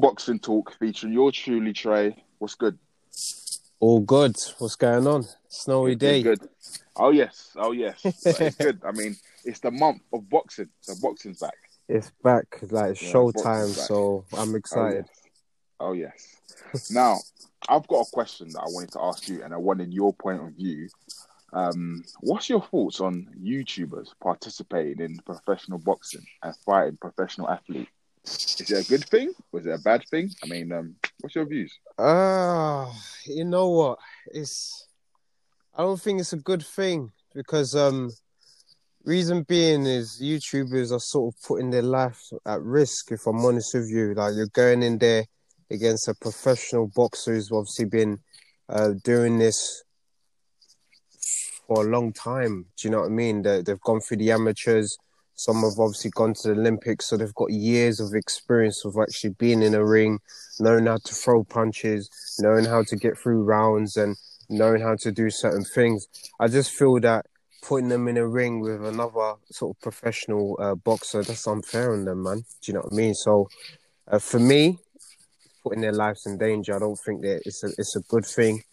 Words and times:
Boxing 0.00 0.38
Talk 0.38 0.74
featuring 0.78 1.12
your 1.12 1.32
truly 1.32 1.72
Trey. 1.72 2.22
What's 2.38 2.54
good? 2.54 2.78
All 3.80 4.00
good. 4.00 4.36
What's 4.58 4.76
going 4.76 5.06
on? 5.06 5.24
Snowy 5.48 5.94
day. 5.94 6.22
Good. 6.22 6.48
Oh 6.96 7.10
yes. 7.10 7.50
Oh 7.56 7.72
yes. 7.72 8.00
It's 8.26 8.56
good. 8.56 8.80
I 8.84 8.92
mean, 8.92 9.16
it's 9.44 9.60
the 9.60 9.70
month 9.70 10.02
of 10.12 10.28
boxing. 10.28 10.68
So 10.80 10.94
boxing's 11.00 11.38
back. 11.38 11.54
It's 11.88 12.10
back, 12.22 12.46
like 12.70 13.00
Yeah, 13.00 13.12
showtime. 13.12 13.68
So 13.68 14.24
I'm 14.36 14.52
Oh 14.52 14.56
excited. 14.56 15.06
yes. 15.08 15.18
Oh 15.80 15.92
yes. 15.92 16.90
now, 16.90 17.18
I've 17.68 17.86
got 17.86 18.06
a 18.06 18.10
question 18.10 18.48
that 18.50 18.60
I 18.60 18.66
wanted 18.68 18.92
to 18.92 19.00
ask 19.02 19.28
you, 19.28 19.42
and 19.44 19.54
I 19.54 19.58
wanted 19.58 19.92
your 19.94 20.12
point 20.12 20.42
of 20.42 20.50
view. 20.54 20.88
Um, 21.52 22.04
what's 22.20 22.50
your 22.50 22.60
thoughts 22.62 23.00
on 23.00 23.28
YouTubers 23.40 24.08
participating 24.22 25.02
in 25.04 25.18
professional 25.18 25.78
boxing 25.78 26.26
and 26.42 26.54
fighting 26.66 26.98
professional 27.00 27.48
athletes? 27.48 27.90
Is 28.60 28.70
it 28.70 28.86
a 28.86 28.88
good 28.88 29.08
thing? 29.08 29.32
Was 29.52 29.66
it 29.66 29.72
a 29.72 29.78
bad 29.78 30.04
thing? 30.10 30.30
I 30.42 30.46
mean, 30.46 30.72
um, 30.72 30.96
what's 31.20 31.34
your 31.34 31.46
views? 31.46 31.78
Ah, 31.98 32.92
you 33.26 33.44
know 33.44 33.68
what? 33.68 33.98
It's. 34.26 34.86
I 35.74 35.82
don't 35.82 36.00
think 36.00 36.20
it's 36.20 36.32
a 36.32 36.38
good 36.38 36.64
thing 36.64 37.12
because 37.34 37.76
um, 37.76 38.10
reason 39.04 39.42
being 39.42 39.86
is 39.86 40.20
YouTubers 40.20 40.92
are 40.92 41.00
sort 41.00 41.34
of 41.34 41.42
putting 41.42 41.70
their 41.70 41.82
life 41.82 42.20
at 42.46 42.60
risk. 42.62 43.12
If 43.12 43.26
I'm 43.26 43.44
honest 43.44 43.74
with 43.74 43.88
you, 43.88 44.14
like 44.14 44.34
you're 44.34 44.48
going 44.48 44.82
in 44.82 44.98
there 44.98 45.24
against 45.70 46.08
a 46.08 46.14
professional 46.14 46.90
boxer 46.94 47.34
who's 47.34 47.52
obviously 47.52 47.84
been 47.84 48.18
uh, 48.68 48.92
doing 49.04 49.38
this 49.38 49.82
for 51.66 51.86
a 51.86 51.88
long 51.88 52.12
time. 52.12 52.66
Do 52.76 52.88
you 52.88 52.90
know 52.90 53.00
what 53.00 53.06
I 53.06 53.10
mean? 53.10 53.42
They, 53.42 53.62
they've 53.62 53.80
gone 53.80 54.00
through 54.00 54.18
the 54.18 54.32
amateurs. 54.32 54.98
Some 55.38 55.62
have 55.62 55.78
obviously 55.78 56.10
gone 56.10 56.34
to 56.34 56.48
the 56.48 56.60
Olympics, 56.60 57.06
so 57.06 57.16
they've 57.16 57.34
got 57.36 57.52
years 57.52 58.00
of 58.00 58.12
experience 58.12 58.84
of 58.84 58.96
actually 59.00 59.30
being 59.38 59.62
in 59.62 59.72
a 59.72 59.84
ring, 59.84 60.18
knowing 60.58 60.86
how 60.86 60.96
to 60.96 61.14
throw 61.14 61.44
punches, 61.44 62.10
knowing 62.40 62.64
how 62.64 62.82
to 62.82 62.96
get 62.96 63.16
through 63.16 63.44
rounds, 63.44 63.96
and 63.96 64.16
knowing 64.48 64.82
how 64.82 64.96
to 64.96 65.12
do 65.12 65.30
certain 65.30 65.62
things. 65.62 66.08
I 66.40 66.48
just 66.48 66.72
feel 66.72 66.98
that 67.00 67.26
putting 67.62 67.88
them 67.88 68.08
in 68.08 68.16
a 68.16 68.26
ring 68.26 68.58
with 68.58 68.84
another 68.84 69.34
sort 69.52 69.76
of 69.76 69.80
professional 69.80 70.58
uh, 70.60 70.74
boxer, 70.74 71.22
that's 71.22 71.46
unfair 71.46 71.92
on 71.92 72.04
them, 72.04 72.24
man. 72.24 72.38
Do 72.38 72.44
you 72.64 72.74
know 72.74 72.80
what 72.80 72.92
I 72.92 72.96
mean? 72.96 73.14
So, 73.14 73.48
uh, 74.08 74.18
for 74.18 74.40
me, 74.40 74.80
putting 75.62 75.82
their 75.82 75.92
lives 75.92 76.26
in 76.26 76.36
danger, 76.36 76.74
I 76.74 76.80
don't 76.80 76.98
think 76.98 77.22
that 77.22 77.42
it's 77.46 77.62
a 77.62 77.68
it's 77.78 77.94
a 77.94 78.00
good 78.00 78.26
thing. 78.26 78.64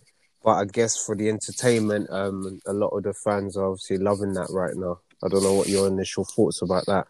But 0.43 0.53
I 0.53 0.65
guess 0.65 0.97
for 0.97 1.15
the 1.15 1.29
entertainment, 1.29 2.09
um, 2.09 2.59
a 2.65 2.73
lot 2.73 2.89
of 2.89 3.03
the 3.03 3.13
fans 3.13 3.55
are 3.55 3.65
obviously 3.65 3.99
loving 3.99 4.33
that 4.33 4.47
right 4.49 4.75
now. 4.75 5.01
I 5.25 5.27
don't 5.27 5.43
know 5.43 5.53
what 5.53 5.67
your 5.67 5.87
initial 5.87 6.23
thoughts 6.23 6.61
about 6.61 6.85
that. 6.85 7.07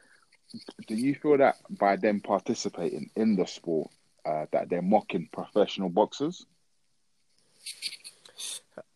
Do 0.87 0.95
you 0.95 1.15
feel 1.15 1.37
that 1.37 1.57
by 1.69 1.97
them 1.97 2.21
participating 2.21 3.09
in 3.15 3.35
the 3.35 3.45
sport, 3.45 3.91
uh, 4.25 4.45
that 4.51 4.69
they're 4.69 4.81
mocking 4.81 5.27
professional 5.31 5.89
boxers? 5.89 6.45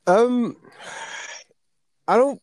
Um, 0.08 0.56
I 2.08 2.18
don't. 2.18 2.40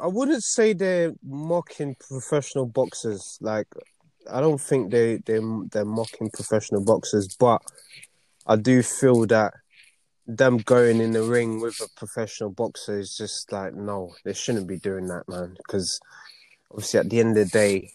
I 0.00 0.06
wouldn't 0.06 0.44
say 0.44 0.72
they're 0.72 1.12
mocking 1.22 1.96
professional 2.08 2.66
boxers. 2.66 3.36
Like, 3.40 3.66
I 4.30 4.40
don't 4.40 4.60
think 4.60 4.90
they 4.90 5.16
they 5.26 5.40
they're 5.70 5.84
mocking 5.84 6.30
professional 6.30 6.84
boxers, 6.84 7.36
but 7.38 7.60
I 8.46 8.56
do 8.56 8.82
feel 8.82 9.26
that 9.26 9.54
them 10.36 10.58
going 10.58 11.00
in 11.00 11.12
the 11.12 11.22
ring 11.22 11.60
with 11.60 11.80
a 11.80 11.88
professional 11.96 12.50
boxer 12.50 12.98
is 12.98 13.16
just 13.16 13.50
like 13.52 13.74
no, 13.74 14.14
they 14.24 14.32
shouldn't 14.32 14.68
be 14.68 14.78
doing 14.78 15.06
that, 15.06 15.28
man. 15.28 15.54
Because 15.56 16.00
obviously, 16.70 17.00
at 17.00 17.10
the 17.10 17.20
end 17.20 17.36
of 17.36 17.44
the 17.46 17.50
day, 17.50 17.90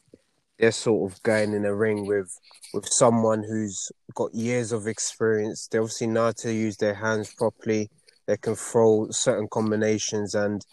they're 0.59 0.71
sort 0.71 1.11
of 1.11 1.21
going 1.23 1.53
in 1.53 1.65
a 1.65 1.75
ring 1.75 2.05
with 2.05 2.31
with 2.73 2.87
someone 2.87 3.43
who's 3.43 3.91
got 4.13 4.33
years 4.33 4.71
of 4.71 4.87
experience. 4.87 5.67
They 5.67 5.77
obviously 5.77 6.07
know 6.07 6.25
how 6.25 6.33
to 6.39 6.53
use 6.53 6.77
their 6.77 6.93
hands 6.93 7.33
properly. 7.33 7.89
They 8.27 8.37
can 8.37 8.55
throw 8.55 9.07
certain 9.11 9.47
combinations, 9.49 10.35
and 10.35 10.65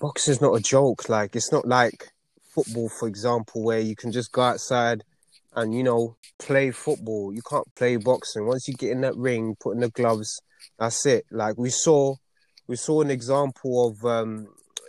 boxing's 0.00 0.40
not 0.40 0.54
a 0.54 0.60
joke. 0.60 1.08
Like 1.08 1.36
it's 1.36 1.52
not 1.52 1.66
like 1.66 2.10
football, 2.54 2.88
for 2.88 3.08
example, 3.08 3.62
where 3.62 3.80
you 3.80 3.96
can 3.96 4.12
just 4.12 4.32
go 4.32 4.42
outside 4.42 5.04
and 5.54 5.74
you 5.74 5.82
know 5.82 6.16
play 6.38 6.70
football. 6.70 7.32
You 7.32 7.42
can't 7.48 7.74
play 7.74 7.96
boxing. 7.96 8.46
Once 8.46 8.68
you 8.68 8.74
get 8.74 8.90
in 8.90 9.02
that 9.02 9.16
ring, 9.16 9.56
put 9.60 9.74
in 9.74 9.80
the 9.80 9.90
gloves, 9.90 10.40
that's 10.78 11.06
it. 11.06 11.24
Like 11.30 11.56
we 11.58 11.70
saw, 11.70 12.16
we 12.66 12.76
saw 12.76 13.00
an 13.02 13.10
example 13.10 13.88
of 13.88 14.04
um, 14.04 14.48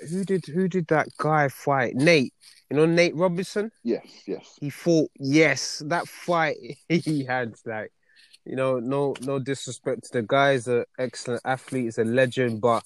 who 0.10 0.24
did 0.24 0.46
who 0.46 0.68
did 0.68 0.88
that 0.88 1.08
guy 1.18 1.48
fight? 1.50 1.96
Nate. 1.96 2.34
You 2.70 2.78
know 2.78 2.86
Nate 2.88 3.16
Robinson 3.16 3.72
Yes, 3.84 4.24
yes. 4.26 4.58
he 4.60 4.72
fought 4.72 5.12
yes 5.20 5.84
that 5.86 6.08
fight 6.08 6.56
he 6.90 7.24
had 7.24 7.54
like 7.68 7.92
you 8.46 8.56
know 8.56 8.80
no 8.80 9.14
no 9.22 9.38
disrespect 9.38 10.06
to 10.06 10.14
the 10.14 10.22
guy 10.24 10.54
he's 10.54 10.68
an 10.68 10.86
excellent 10.98 11.42
athlete 11.46 11.84
he's 11.84 12.00
a 12.00 12.04
legend 12.04 12.62
but 12.62 12.84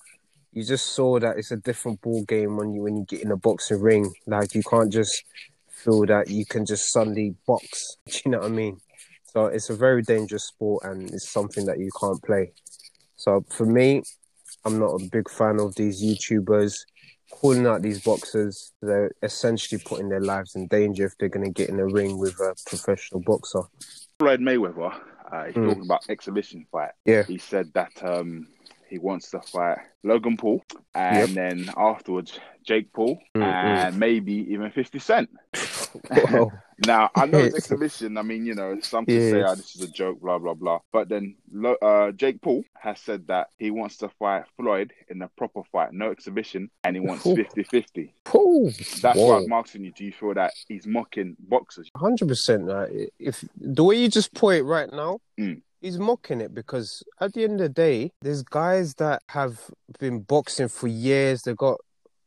you 0.51 0.65
just 0.65 0.87
saw 0.87 1.19
that 1.19 1.37
it's 1.37 1.51
a 1.51 1.55
different 1.55 2.01
ball 2.01 2.23
game 2.25 2.57
when 2.57 2.73
you 2.73 2.81
when 2.83 2.97
you 2.97 3.05
get 3.07 3.21
in 3.21 3.31
a 3.31 3.37
boxing 3.37 3.79
ring 3.79 4.11
like 4.25 4.53
you 4.53 4.63
can't 4.63 4.91
just 4.91 5.23
feel 5.69 6.05
that 6.05 6.29
you 6.29 6.45
can 6.45 6.65
just 6.65 6.91
suddenly 6.91 7.35
box 7.45 7.95
do 8.07 8.19
you 8.25 8.31
know 8.31 8.39
what 8.39 8.47
i 8.47 8.49
mean 8.49 8.77
so 9.23 9.45
it's 9.45 9.69
a 9.69 9.75
very 9.75 10.01
dangerous 10.01 10.47
sport 10.47 10.83
and 10.83 11.09
it's 11.11 11.29
something 11.29 11.65
that 11.65 11.79
you 11.79 11.89
can't 11.97 12.21
play 12.23 12.51
so 13.17 13.43
for 13.49 13.65
me 13.65 14.01
i'm 14.65 14.79
not 14.79 14.93
a 15.01 15.09
big 15.11 15.29
fan 15.29 15.59
of 15.59 15.75
these 15.75 16.01
youtubers 16.03 16.85
calling 17.29 17.67
out 17.67 17.81
these 17.81 18.01
boxers, 18.01 18.71
they're 18.81 19.11
essentially 19.21 19.81
putting 19.85 20.07
their 20.07 20.21
lives 20.21 20.55
in 20.55 20.65
danger 20.67 21.05
if 21.05 21.13
they're 21.19 21.27
going 21.29 21.45
to 21.45 21.51
get 21.51 21.69
in 21.69 21.77
a 21.79 21.85
ring 21.85 22.17
with 22.17 22.39
a 22.39 22.55
professional 22.65 23.21
boxer. 23.21 23.61
Floyd 24.17 24.39
Mayweather, 24.39 24.93
uh, 25.31 25.43
he's 25.45 25.55
Mm. 25.55 25.67
talking 25.67 25.83
about 25.83 26.09
exhibition 26.09 26.65
fight. 26.71 26.91
Yeah. 27.05 27.23
He 27.23 27.37
said 27.37 27.71
that 27.73 27.91
um, 28.01 28.47
he 28.89 28.97
wants 28.99 29.31
to 29.31 29.41
fight 29.41 29.79
Logan 30.03 30.37
Paul 30.37 30.63
and 30.95 31.29
Yep. 31.29 31.29
then 31.35 31.69
afterwards 31.77 32.39
Jake 32.65 32.91
Paul 32.93 33.19
Mm, 33.35 33.43
and 33.43 33.99
maybe 33.99 34.33
even 34.51 34.71
50 34.71 34.99
Cent. 34.99 35.29
Now, 36.85 37.09
I 37.15 37.25
know 37.25 37.39
it's 37.39 37.53
an 37.53 37.57
exhibition. 37.57 38.17
I 38.19 38.21
mean, 38.21 38.45
you 38.45 38.53
know, 38.53 38.79
some 38.81 39.03
can 39.07 39.19
say, 39.31 39.41
oh, 39.41 39.55
this 39.55 39.75
is 39.75 39.81
a 39.81 39.87
joke, 39.87 40.21
blah, 40.21 40.37
blah, 40.37 40.53
blah. 40.53 40.77
But 40.93 41.09
then 41.09 41.35
uh, 41.81 42.11
Jake 42.11 42.39
Paul 42.39 42.63
has 42.79 42.99
said 42.99 43.25
that 43.29 43.47
he 43.57 43.71
wants 43.71 43.97
to 43.97 44.09
fight 44.19 44.43
Floyd 44.57 44.93
in 45.09 45.19
a 45.23 45.27
proper 45.29 45.61
fight, 45.71 45.91
no 45.91 46.11
exhibition, 46.11 46.69
and 46.83 46.95
he 46.95 46.99
wants 46.99 47.25
Ooh. 47.25 47.35
50 47.35 47.63
50. 47.63 48.13
Ooh. 48.35 48.69
That's 49.01 49.17
Whoa. 49.17 49.25
why 49.39 49.43
I'm 49.43 49.53
asking 49.53 49.85
you. 49.85 49.91
Do 49.91 50.05
you 50.05 50.11
feel 50.11 50.35
that 50.35 50.53
he's 50.67 50.85
mocking 50.85 51.35
boxers? 51.39 51.89
Hundred 51.95 52.27
percent. 52.27 52.65
Right? 52.65 53.09
If 53.17 53.43
the 53.59 53.83
way 53.83 53.95
you 53.95 54.07
just 54.07 54.33
put 54.35 54.57
it 54.57 54.63
right 54.63 54.91
now, 54.91 55.19
Mm. 55.39 55.61
He's 55.81 55.99
mocking 55.99 56.41
it 56.41 56.53
because 56.53 57.03
at 57.21 57.33
the 57.33 57.43
end 57.43 57.61
of 57.61 57.67
the 57.67 57.69
day, 57.69 58.11
there's 58.21 58.43
guys 58.43 58.95
that 58.95 59.23
have 59.29 59.59
been 59.99 60.21
boxing 60.21 60.67
for 60.67 60.87
years. 60.87 61.41
They've 61.41 61.55
got 61.55 61.79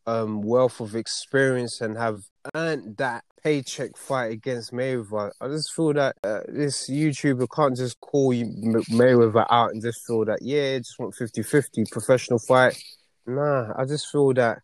um 0.07 0.41
wealth 0.41 0.81
of 0.81 0.97
experience 0.97 1.81
and 1.81 1.97
have 1.97 2.23
earned 2.55 2.97
that 2.97 3.23
paycheck 3.43 3.97
fight 3.97 4.33
against 4.33 4.73
Mayweather. 4.73 5.31
I 5.41 5.49
just 5.49 5.73
feel 5.73 5.93
that 5.95 6.17
uh, 6.23 6.41
this 6.49 6.89
YouTuber 6.89 7.47
can't 7.55 7.77
just 7.77 8.01
call 8.01 8.33
Mayweather 8.33 9.47
out 9.51 9.71
and 9.71 9.83
just 9.83 10.07
feel 10.07 10.25
that 10.27 10.41
yeah, 10.43 10.79
just 10.79 10.99
want 10.99 11.15
50-50 11.15 11.91
professional 11.91 12.39
fight. 12.39 12.83
Nah, 13.27 13.73
I 13.77 13.85
just 13.85 14.11
feel 14.11 14.33
that 14.35 14.59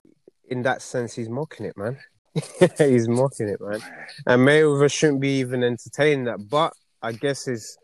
in 0.48 0.62
that 0.62 0.82
sense 0.82 1.14
he's 1.14 1.28
mocking 1.28 1.66
it, 1.66 1.76
man. 1.76 1.98
he's 2.78 3.08
mocking 3.08 3.48
it, 3.48 3.60
man. 3.60 3.80
And 4.26 4.42
Mayweather 4.46 4.92
shouldn't 4.92 5.20
be 5.20 5.38
even 5.40 5.62
entertaining 5.62 6.24
that. 6.24 6.48
But 6.48 6.72
I 7.02 7.12
guess 7.12 7.44
his 7.44 7.78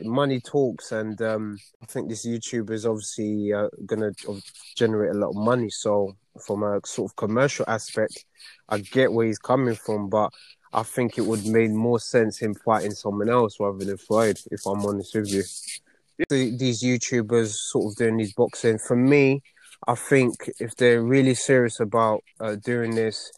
money 0.00 0.40
talks, 0.40 0.92
and 0.92 1.20
um, 1.22 1.58
I 1.82 1.86
think 1.86 2.08
this 2.08 2.26
YouTuber 2.26 2.70
is 2.70 2.86
obviously 2.86 3.52
uh, 3.52 3.68
gonna 3.86 4.12
generate 4.76 5.10
a 5.10 5.18
lot 5.18 5.30
of 5.30 5.36
money. 5.36 5.70
So 5.70 6.16
from 6.46 6.62
a 6.62 6.80
sort 6.84 7.10
of 7.10 7.16
commercial 7.16 7.64
aspect, 7.68 8.24
I 8.68 8.78
get 8.78 9.12
where 9.12 9.26
he's 9.26 9.38
coming 9.38 9.74
from, 9.74 10.08
but 10.08 10.32
I 10.72 10.82
think 10.82 11.18
it 11.18 11.22
would 11.22 11.46
make 11.46 11.70
more 11.70 12.00
sense 12.00 12.38
him 12.38 12.54
fighting 12.54 12.92
someone 12.92 13.28
else 13.28 13.60
rather 13.60 13.84
than 13.84 13.98
Floyd. 13.98 14.38
If 14.50 14.66
I'm 14.66 14.84
honest 14.86 15.14
with 15.14 15.30
you, 15.30 15.42
The- 16.28 16.56
these 16.56 16.82
YouTubers 16.82 17.52
sort 17.54 17.92
of 17.92 17.96
doing 17.96 18.16
these 18.16 18.34
boxing 18.34 18.78
for 18.78 18.96
me. 18.96 19.42
I 19.88 19.94
think 19.94 20.50
if 20.60 20.76
they're 20.76 21.02
really 21.02 21.34
serious 21.34 21.80
about 21.80 22.22
uh, 22.38 22.54
doing 22.54 22.94
this, 22.94 23.32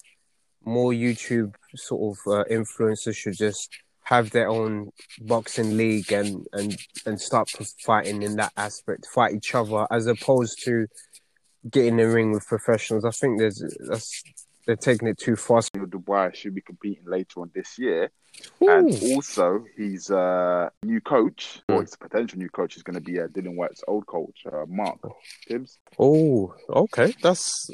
more 0.65 0.93
YouTube 0.93 1.55
sort 1.77 2.19
of 2.19 2.33
uh, 2.33 2.45
influencers 2.51 3.17
should 3.17 3.37
just 3.37 3.71
have 4.05 4.31
their 4.31 4.49
own 4.49 4.91
boxing 5.21 5.77
league 5.77 6.13
and 6.13 6.47
and 6.53 6.77
and 7.07 7.21
start 7.21 7.49
fighting 7.85 8.23
in 8.23 8.37
that 8.37 8.53
aspect, 8.57 9.07
fight 9.07 9.35
each 9.35 9.55
other 9.55 9.87
as 9.91 10.07
opposed 10.07 10.63
to 10.65 10.87
getting 11.71 11.99
in 11.99 12.09
the 12.09 12.09
ring 12.09 12.33
with 12.33 12.47
professionals. 12.47 13.05
I 13.05 13.11
think 13.11 13.39
there's 13.39 13.63
that's 13.89 14.23
they're 14.67 14.77
taking 14.77 15.09
it 15.09 15.19
too 15.19 15.37
far. 15.37 15.63
Dubois 15.73 16.31
should 16.35 16.55
be 16.55 16.63
competing 16.63 17.05
later 17.07 17.41
on 17.41 17.51
this 17.55 17.79
year. 17.79 18.11
And 18.61 18.91
also, 19.15 19.65
his 19.77 20.11
uh, 20.11 20.69
new 20.83 21.01
coach, 21.01 21.61
or 21.69 21.77
Mm. 21.77 21.81
his 21.83 21.97
potential 21.97 22.39
new 22.39 22.49
coach, 22.49 22.77
is 22.77 22.83
going 22.83 22.95
to 22.95 23.01
be 23.01 23.21
uh, 23.21 23.29
Dillian 23.29 23.55
Whyte's 23.55 23.85
old 23.87 24.07
coach, 24.07 24.41
uh, 24.53 24.65
Mark 24.67 24.99
Tibbs. 25.47 25.79
Oh, 26.01 26.53
okay. 26.69 27.15
That's 27.23 27.71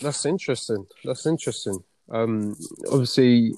that's 0.00 0.24
interesting. 0.24 0.86
That's 1.04 1.26
interesting. 1.26 1.78
Um, 2.10 2.54
obviously, 2.92 3.54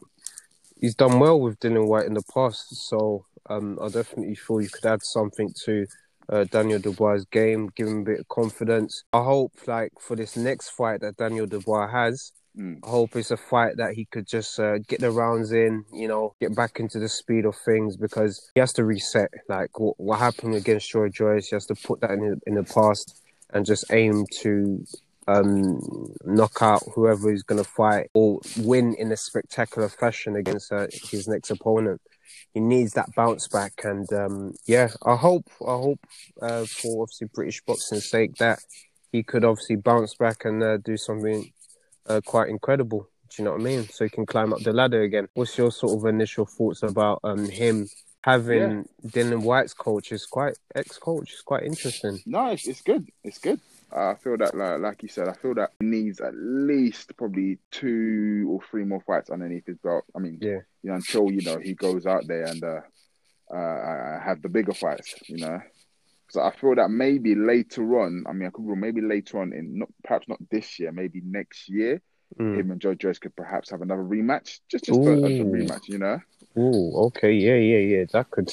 he's 0.81 0.95
done 0.95 1.19
well 1.19 1.41
with 1.41 1.59
Dillian 1.61 1.87
Whyte 1.87 2.07
in 2.07 2.15
the 2.15 2.23
past, 2.35 2.89
so 2.89 3.25
Um, 3.49 3.79
I 3.81 3.89
definitely 3.89 4.35
feel 4.35 4.61
you 4.61 4.69
could 4.69 4.85
add 4.87 5.03
something 5.05 5.53
to 5.65 5.87
uh, 6.29 6.45
Daniel 6.51 6.81
Dubois' 6.81 7.25
game, 7.31 7.71
give 7.77 7.87
him 7.87 8.01
a 8.01 8.05
bit 8.05 8.21
of 8.21 8.29
confidence. 8.29 9.05
I 9.13 9.23
hope, 9.23 9.53
like, 9.69 9.93
for 10.01 10.17
this 10.17 10.37
next 10.37 10.71
fight 10.71 11.01
that 11.03 11.17
Daniel 11.17 11.47
Dubois 11.47 11.89
has, 11.89 12.33
Mm. 12.59 12.79
I 12.83 12.89
hope 12.89 13.15
it's 13.17 13.31
a 13.31 13.37
fight 13.37 13.77
that 13.77 13.93
he 13.93 14.07
could 14.07 14.27
just 14.27 14.59
uh, 14.59 14.79
get 14.79 15.01
the 15.01 15.11
rounds 15.11 15.53
in, 15.53 15.85
you 15.93 16.09
know, 16.09 16.35
get 16.41 16.57
back 16.57 16.81
into 16.81 16.99
the 16.99 17.09
speed 17.09 17.45
of 17.45 17.55
things 17.65 17.97
because 17.99 18.51
he 18.55 18.61
has 18.61 18.73
to 18.75 18.85
reset. 18.85 19.31
Like 19.49 19.79
what, 19.79 20.01
what 20.01 20.19
happened 20.19 20.55
against 20.55 20.91
Joy 20.91 21.11
Joyce, 21.11 21.49
he 21.49 21.57
has 21.57 21.67
to 21.67 21.75
put 21.75 22.01
that 22.01 22.13
in 22.13 22.41
in 22.47 22.55
the 22.55 22.65
past 22.65 23.23
and 23.53 23.67
just 23.67 23.85
aim 23.93 24.25
to 24.41 24.83
um, 25.27 25.81
knock 26.25 26.59
out 26.61 26.83
whoever 26.95 27.31
he's 27.31 27.43
going 27.43 27.63
to 27.63 27.69
fight 27.69 28.11
or 28.15 28.41
win 28.59 28.95
in 28.95 29.11
a 29.13 29.17
spectacular 29.17 29.89
fashion 29.89 30.37
against 30.37 30.73
uh, 30.73 30.87
his 31.11 31.27
next 31.29 31.51
opponent. 31.51 32.01
He 32.55 32.61
needs 32.61 32.93
that 32.95 33.15
bounce 33.15 33.49
back, 33.49 33.73
and 33.85 34.11
um, 34.13 34.55
yeah, 34.67 34.89
I 35.05 35.17
hope, 35.17 35.47
I 35.61 35.73
hope 35.73 36.01
uh, 36.41 36.65
for 36.65 37.03
obviously 37.03 37.29
British 37.33 37.63
boxing's 37.63 38.09
sake 38.09 38.37
that 38.37 38.61
he 39.13 39.23
could 39.23 39.45
obviously 39.45 39.77
bounce 39.77 40.15
back 40.15 40.45
and 40.45 40.63
uh, 40.63 40.79
do 40.79 40.97
something 40.97 41.53
uh, 42.07 42.21
quite 42.25 42.49
incredible. 42.49 43.09
Do 43.29 43.43
you 43.43 43.45
know 43.45 43.53
what 43.53 43.61
I 43.61 43.65
mean? 43.65 43.89
So 43.89 44.05
he 44.05 44.11
can 44.11 44.25
climb 44.25 44.53
up 44.53 44.61
the 44.61 44.73
ladder 44.73 45.03
again. 45.03 45.29
What's 45.35 45.59
your 45.59 45.71
sort 45.71 45.99
of 45.99 46.07
initial 46.07 46.47
thoughts 46.47 46.83
about 46.83 47.21
um, 47.25 47.49
him 47.49 47.89
having 48.23 48.87
Dillian 49.05 49.43
Whyte's 49.43 49.75
coach? 49.75 50.13
Is 50.13 50.27
quite 50.27 50.55
ex-coach. 50.75 51.33
Is 51.33 51.43
quite 51.43 51.65
interesting. 51.65 52.21
No, 52.25 52.53
it's, 52.53 52.67
it's 52.67 52.83
good. 52.83 53.09
It's 53.25 53.39
good. 53.39 53.61
Uh, 53.95 54.11
I 54.11 54.15
feel 54.17 54.37
that, 54.39 54.55
like, 54.55 54.81
like 54.81 55.03
you 55.03 55.09
said, 55.09 55.29
I 55.29 55.33
feel 55.35 55.55
that 55.55 55.71
he 55.81 55.87
needs 55.87 56.21
at 56.21 56.35
least 56.35 57.17
probably 57.17 57.59
two 57.71 58.47
or 58.51 58.61
three 58.71 58.85
more 58.85 59.01
fights 59.07 59.31
underneath 59.31 59.67
his 59.67 59.79
belt. 59.79 60.05
I 60.15 60.19
mean, 60.19 60.39
Yeah. 60.41 60.61
you 60.83 60.91
know, 60.91 60.95
until 60.95 61.31
you 61.31 61.43
know 61.43 61.59
he 61.59 61.75
goes 61.75 62.05
out 62.07 62.27
there 62.27 62.45
and 62.45 62.63
uh, 62.65 62.81
uh, 63.55 64.21
have 64.21 64.43
the 64.43 64.49
bigger 64.49 64.75
fights. 64.75 65.15
You 65.29 65.39
know, 65.39 65.61
so 66.29 66.43
I 66.43 66.51
feel 66.57 66.75
that 66.75 66.91
maybe 66.91 67.35
later 67.37 68.01
on. 68.01 68.25
I 68.29 68.33
mean, 68.33 68.49
I 68.49 68.51
could 68.51 68.67
be 68.67 68.75
maybe 68.75 69.01
later 69.03 69.41
on 69.41 69.53
in 69.53 69.79
not 69.79 69.89
perhaps 70.03 70.27
not 70.29 70.39
this 70.51 70.79
year, 70.81 70.91
maybe 70.93 71.21
next 71.25 71.69
year, 71.69 72.01
Mm. 72.41 72.59
him 72.59 72.71
and 72.73 72.81
Joe 72.81 72.93
Joyce 72.93 73.21
could 73.21 73.37
perhaps 73.37 73.71
have 73.71 73.83
another 73.83 74.03
rematch. 74.03 74.59
Just 74.69 74.85
just 74.87 74.99
a, 74.99 75.13
a 75.13 75.45
rematch. 75.45 75.87
You 75.87 75.99
know, 75.99 76.21
Ooh, 76.59 76.97
okay, 77.07 77.33
yeah, 77.33 77.55
yeah, 77.55 77.79
yeah. 77.99 78.05
That 78.13 78.33
could, 78.33 78.53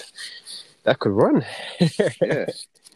that 0.83 0.99
could 0.99 1.11
run. 1.11 1.43
yeah. 2.21 2.45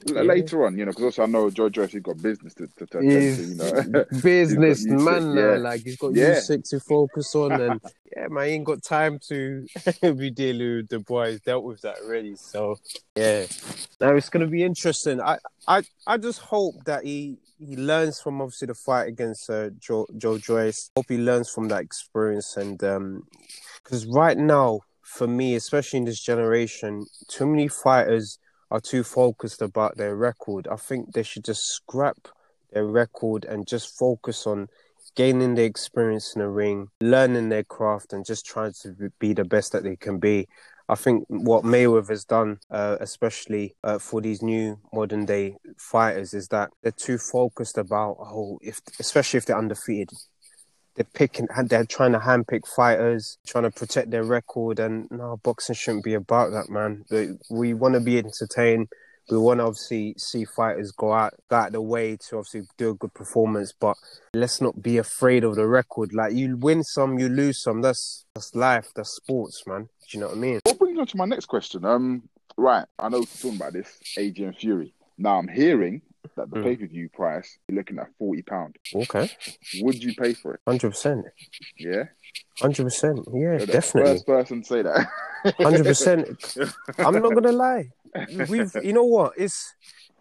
Yeah. 0.06 0.22
Later 0.22 0.66
on, 0.66 0.78
you 0.78 0.86
know, 0.86 0.92
because 0.92 1.04
also 1.06 1.24
I 1.24 1.26
know 1.26 1.50
Joe 1.50 1.70
Joyce 1.70 1.94
has 1.94 2.02
got 2.02 2.22
business 2.22 2.54
to, 2.56 2.68
to, 2.68 2.86
to 2.86 3.00
to, 3.00 3.04
you 3.04 3.56
know. 3.56 4.06
business 4.22 4.86
man 4.86 5.00
U6, 5.00 5.36
now. 5.36 5.42
yeah. 5.52 5.58
Like 5.58 5.82
he's 5.82 5.98
got 5.98 6.14
Yeah. 6.14 6.36
U6 6.36 6.70
to 6.70 6.80
focus 6.80 7.36
on, 7.36 7.52
and 7.54 7.82
yeah, 8.16 8.28
man, 8.28 8.48
he 8.48 8.52
ain't 8.54 8.66
got 8.66 8.84
time 8.84 9.20
to 9.28 9.66
be 10.02 10.30
dealing 10.30 10.76
with 10.78 10.90
the 10.90 11.00
boys. 11.00 11.42
Dealt 11.42 11.64
with 11.64 11.82
that 11.82 11.98
already. 12.04 12.36
So 12.36 12.78
yeah, 13.16 13.46
now 14.00 14.16
it's 14.16 14.30
gonna 14.30 14.48
be 14.48 14.64
interesting. 14.64 15.20
I, 15.20 15.40
I, 15.68 15.84
I 16.06 16.18
just 16.18 16.40
hope 16.40 16.84
that 16.86 17.04
he 17.04 17.38
he 17.60 17.76
learns 17.76 18.20
from 18.22 18.40
obviously 18.42 18.68
the 18.68 18.76
fight 18.76 19.08
against 19.08 19.50
uh, 19.50 19.72
Joe 19.80 20.06
Joe 20.18 20.38
Joyce. 20.38 20.92
Hope 20.96 21.08
he 21.10 21.18
learns 21.18 21.50
from 21.50 21.68
that 21.70 21.82
experience, 21.82 22.56
and 22.56 22.82
um, 22.84 23.24
because 23.84 24.06
right 24.06 24.38
now, 24.38 24.82
for 25.02 25.28
me, 25.28 25.56
especially 25.56 25.98
in 25.98 26.06
this 26.06 26.22
generation, 26.22 27.06
too 27.28 27.48
many 27.48 27.68
fighters 27.68 28.38
are 28.70 28.82
too 28.82 29.04
focused 29.04 29.62
about 29.62 29.98
their 29.98 30.16
record. 30.16 30.68
I 30.68 30.76
think 30.76 31.14
they 31.14 31.24
should 31.24 31.46
just 31.46 31.64
scrap 31.64 32.28
their 32.72 32.86
record 32.86 33.46
and 33.46 33.68
just 33.68 33.98
focus 33.98 34.46
on 34.46 34.68
gaining 35.16 35.56
the 35.56 35.64
experience 35.64 36.34
in 36.36 36.42
the 36.42 36.50
ring, 36.50 36.90
learning 37.02 37.50
their 37.50 37.64
craft, 37.64 38.14
and 38.14 38.26
just 38.26 38.46
trying 38.46 38.74
to 38.84 39.12
be 39.20 39.34
the 39.34 39.46
best 39.46 39.72
that 39.72 39.84
they 39.84 39.96
can 39.96 40.20
be. 40.20 40.48
I 40.90 40.96
think 40.96 41.26
what 41.28 41.64
Mayweather 41.64 42.10
has 42.10 42.24
done, 42.24 42.60
uh, 42.72 42.98
especially 43.02 43.76
uh, 43.84 44.00
for 44.00 44.22
these 44.22 44.42
new 44.42 44.80
modern 44.94 45.26
day 45.26 45.58
fighters, 45.78 46.34
is 46.34 46.48
that 46.50 46.70
they're 46.82 46.94
too 46.94 47.18
focused 47.18 47.78
about 47.78 48.16
oh, 48.20 48.58
if 48.62 48.80
especially 49.00 49.38
if 49.38 49.46
they're 49.46 49.58
undefeated, 49.58 50.10
they're 50.98 51.06
picking, 51.14 51.48
they're 51.66 51.86
trying 51.86 52.12
to 52.14 52.20
handpick 52.20 52.68
fighters, 52.68 53.38
trying 53.46 53.66
to 53.66 53.72
protect 53.72 54.10
their 54.10 54.24
record, 54.24 54.80
and 54.80 55.10
no, 55.12 55.38
boxing 55.44 55.76
shouldn't 55.76 56.04
be 56.04 56.16
about 56.16 56.52
that, 56.52 56.70
man. 56.70 57.06
We- 57.50 57.76
want 57.76 57.94
to 57.94 58.00
be 58.00 58.18
entertained. 58.18 58.88
We 59.30 59.38
want 59.38 59.60
to 59.60 59.66
obviously 59.66 60.16
see 60.18 60.46
fighters 60.46 60.92
go 60.92 61.14
out, 61.14 61.34
go 61.50 61.58
out 61.58 61.74
the 61.74 61.82
way 61.82 62.16
to 62.16 62.38
obviously 62.38 62.64
do 62.78 62.92
a 62.92 62.94
good 62.96 63.14
performance, 63.14 63.74
but 63.80 63.96
let's 64.34 64.60
not 64.62 64.82
be 64.82 64.98
afraid 64.98 65.44
of 65.44 65.56
the 65.56 65.68
record. 65.68 66.14
Like 66.14 66.34
you 66.34 66.58
win 66.58 66.84
some, 66.84 67.20
you 67.20 67.30
lose 67.30 67.62
some. 67.62 67.82
That's 67.82 68.26
that's 68.34 68.56
life. 68.56 68.88
That's 68.96 69.12
sports, 69.12 69.68
man. 69.68 69.84
Do 69.84 70.18
you 70.18 70.22
know 70.22 70.28
what 70.28 70.38
I 70.38 70.40
mean? 70.40 70.60
What 70.64 70.80
brings 70.80 70.96
me 70.96 71.02
on 71.02 71.08
to 71.08 71.18
my 71.18 71.26
next 71.26 71.46
question? 71.46 71.84
Um, 71.84 72.30
right, 72.56 72.86
I 72.98 73.10
know 73.10 73.20
we're 73.20 73.26
talking 73.26 73.58
about 73.58 73.74
this, 73.74 74.00
and 74.16 74.56
Fury. 74.56 74.94
Now 75.18 75.38
I'm 75.38 75.50
hearing 75.50 76.02
that 76.36 76.50
the 76.50 76.58
Mm. 76.58 76.64
pay 76.64 76.76
per 76.78 76.86
view 76.88 77.10
price 77.10 77.58
you're 77.68 77.78
looking 77.78 78.00
at 78.00 78.08
forty 78.20 78.42
pound. 78.42 78.78
Okay, 78.94 79.30
Would 79.82 80.04
you 80.04 80.14
pay 80.16 80.34
for 80.34 80.56
it? 80.56 80.60
hundred 80.68 80.90
percent, 80.92 81.26
Yeah, 81.78 82.06
hundred 82.60 82.84
percent. 82.86 83.20
Yeah, 83.34 83.58
You're 83.58 83.66
definitely, 83.66 84.14
First 84.14 84.26
person 84.28 84.62
to 84.62 84.68
say 84.68 84.82
that. 84.82 85.08
hundred 85.58 85.86
percent. 85.86 86.56
I'm 86.98 87.16
not 87.22 87.34
gonna 87.34 87.52
lie. 87.68 87.90
We've, 88.50 88.72
you 88.84 88.94
know 88.94 89.04
what? 89.06 89.34
It's 89.38 89.74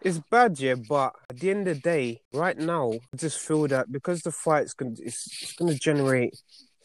it's 0.02 0.18
bad, 0.30 0.58
yeah. 0.60 0.74
But 0.74 1.14
at 1.30 1.38
the 1.40 1.50
end 1.50 1.66
of 1.68 1.76
the 1.76 1.80
day, 1.80 2.20
right 2.32 2.56
now, 2.58 2.92
I 2.92 3.16
just 3.16 3.38
feel 3.40 3.66
that 3.68 3.90
because 3.90 4.22
the 4.22 4.30
fight's 4.30 4.74
gonna, 4.74 4.94
it's, 4.98 5.42
it's 5.42 5.52
gonna 5.54 5.74
generate 5.74 6.34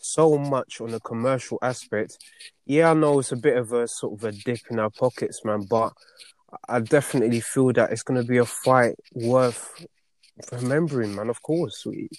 so 0.03 0.37
much 0.37 0.79
on 0.81 0.89
the 0.91 0.99
commercial 1.01 1.59
aspect. 1.61 2.17
Yeah, 2.65 2.91
I 2.91 2.93
know 2.93 3.19
it's 3.19 3.31
a 3.33 3.35
bit 3.37 3.57
of 3.57 3.73
a 3.73 3.87
sort 3.87 4.13
of 4.17 4.23
a 4.23 4.31
dip 4.31 4.59
in 4.71 4.79
our 4.79 4.89
pockets, 4.89 5.43
man. 5.43 5.67
But 5.69 5.93
I 6.67 6.79
definitely 6.79 7.41
feel 7.41 7.71
that 7.73 7.91
it's 7.91 8.03
gonna 8.03 8.23
be 8.23 8.37
a 8.37 8.45
fight 8.45 8.95
worth 9.13 9.85
remembering, 10.51 11.15
man. 11.15 11.29
Of 11.29 11.41
course, 11.41 11.85
we, 11.85 12.09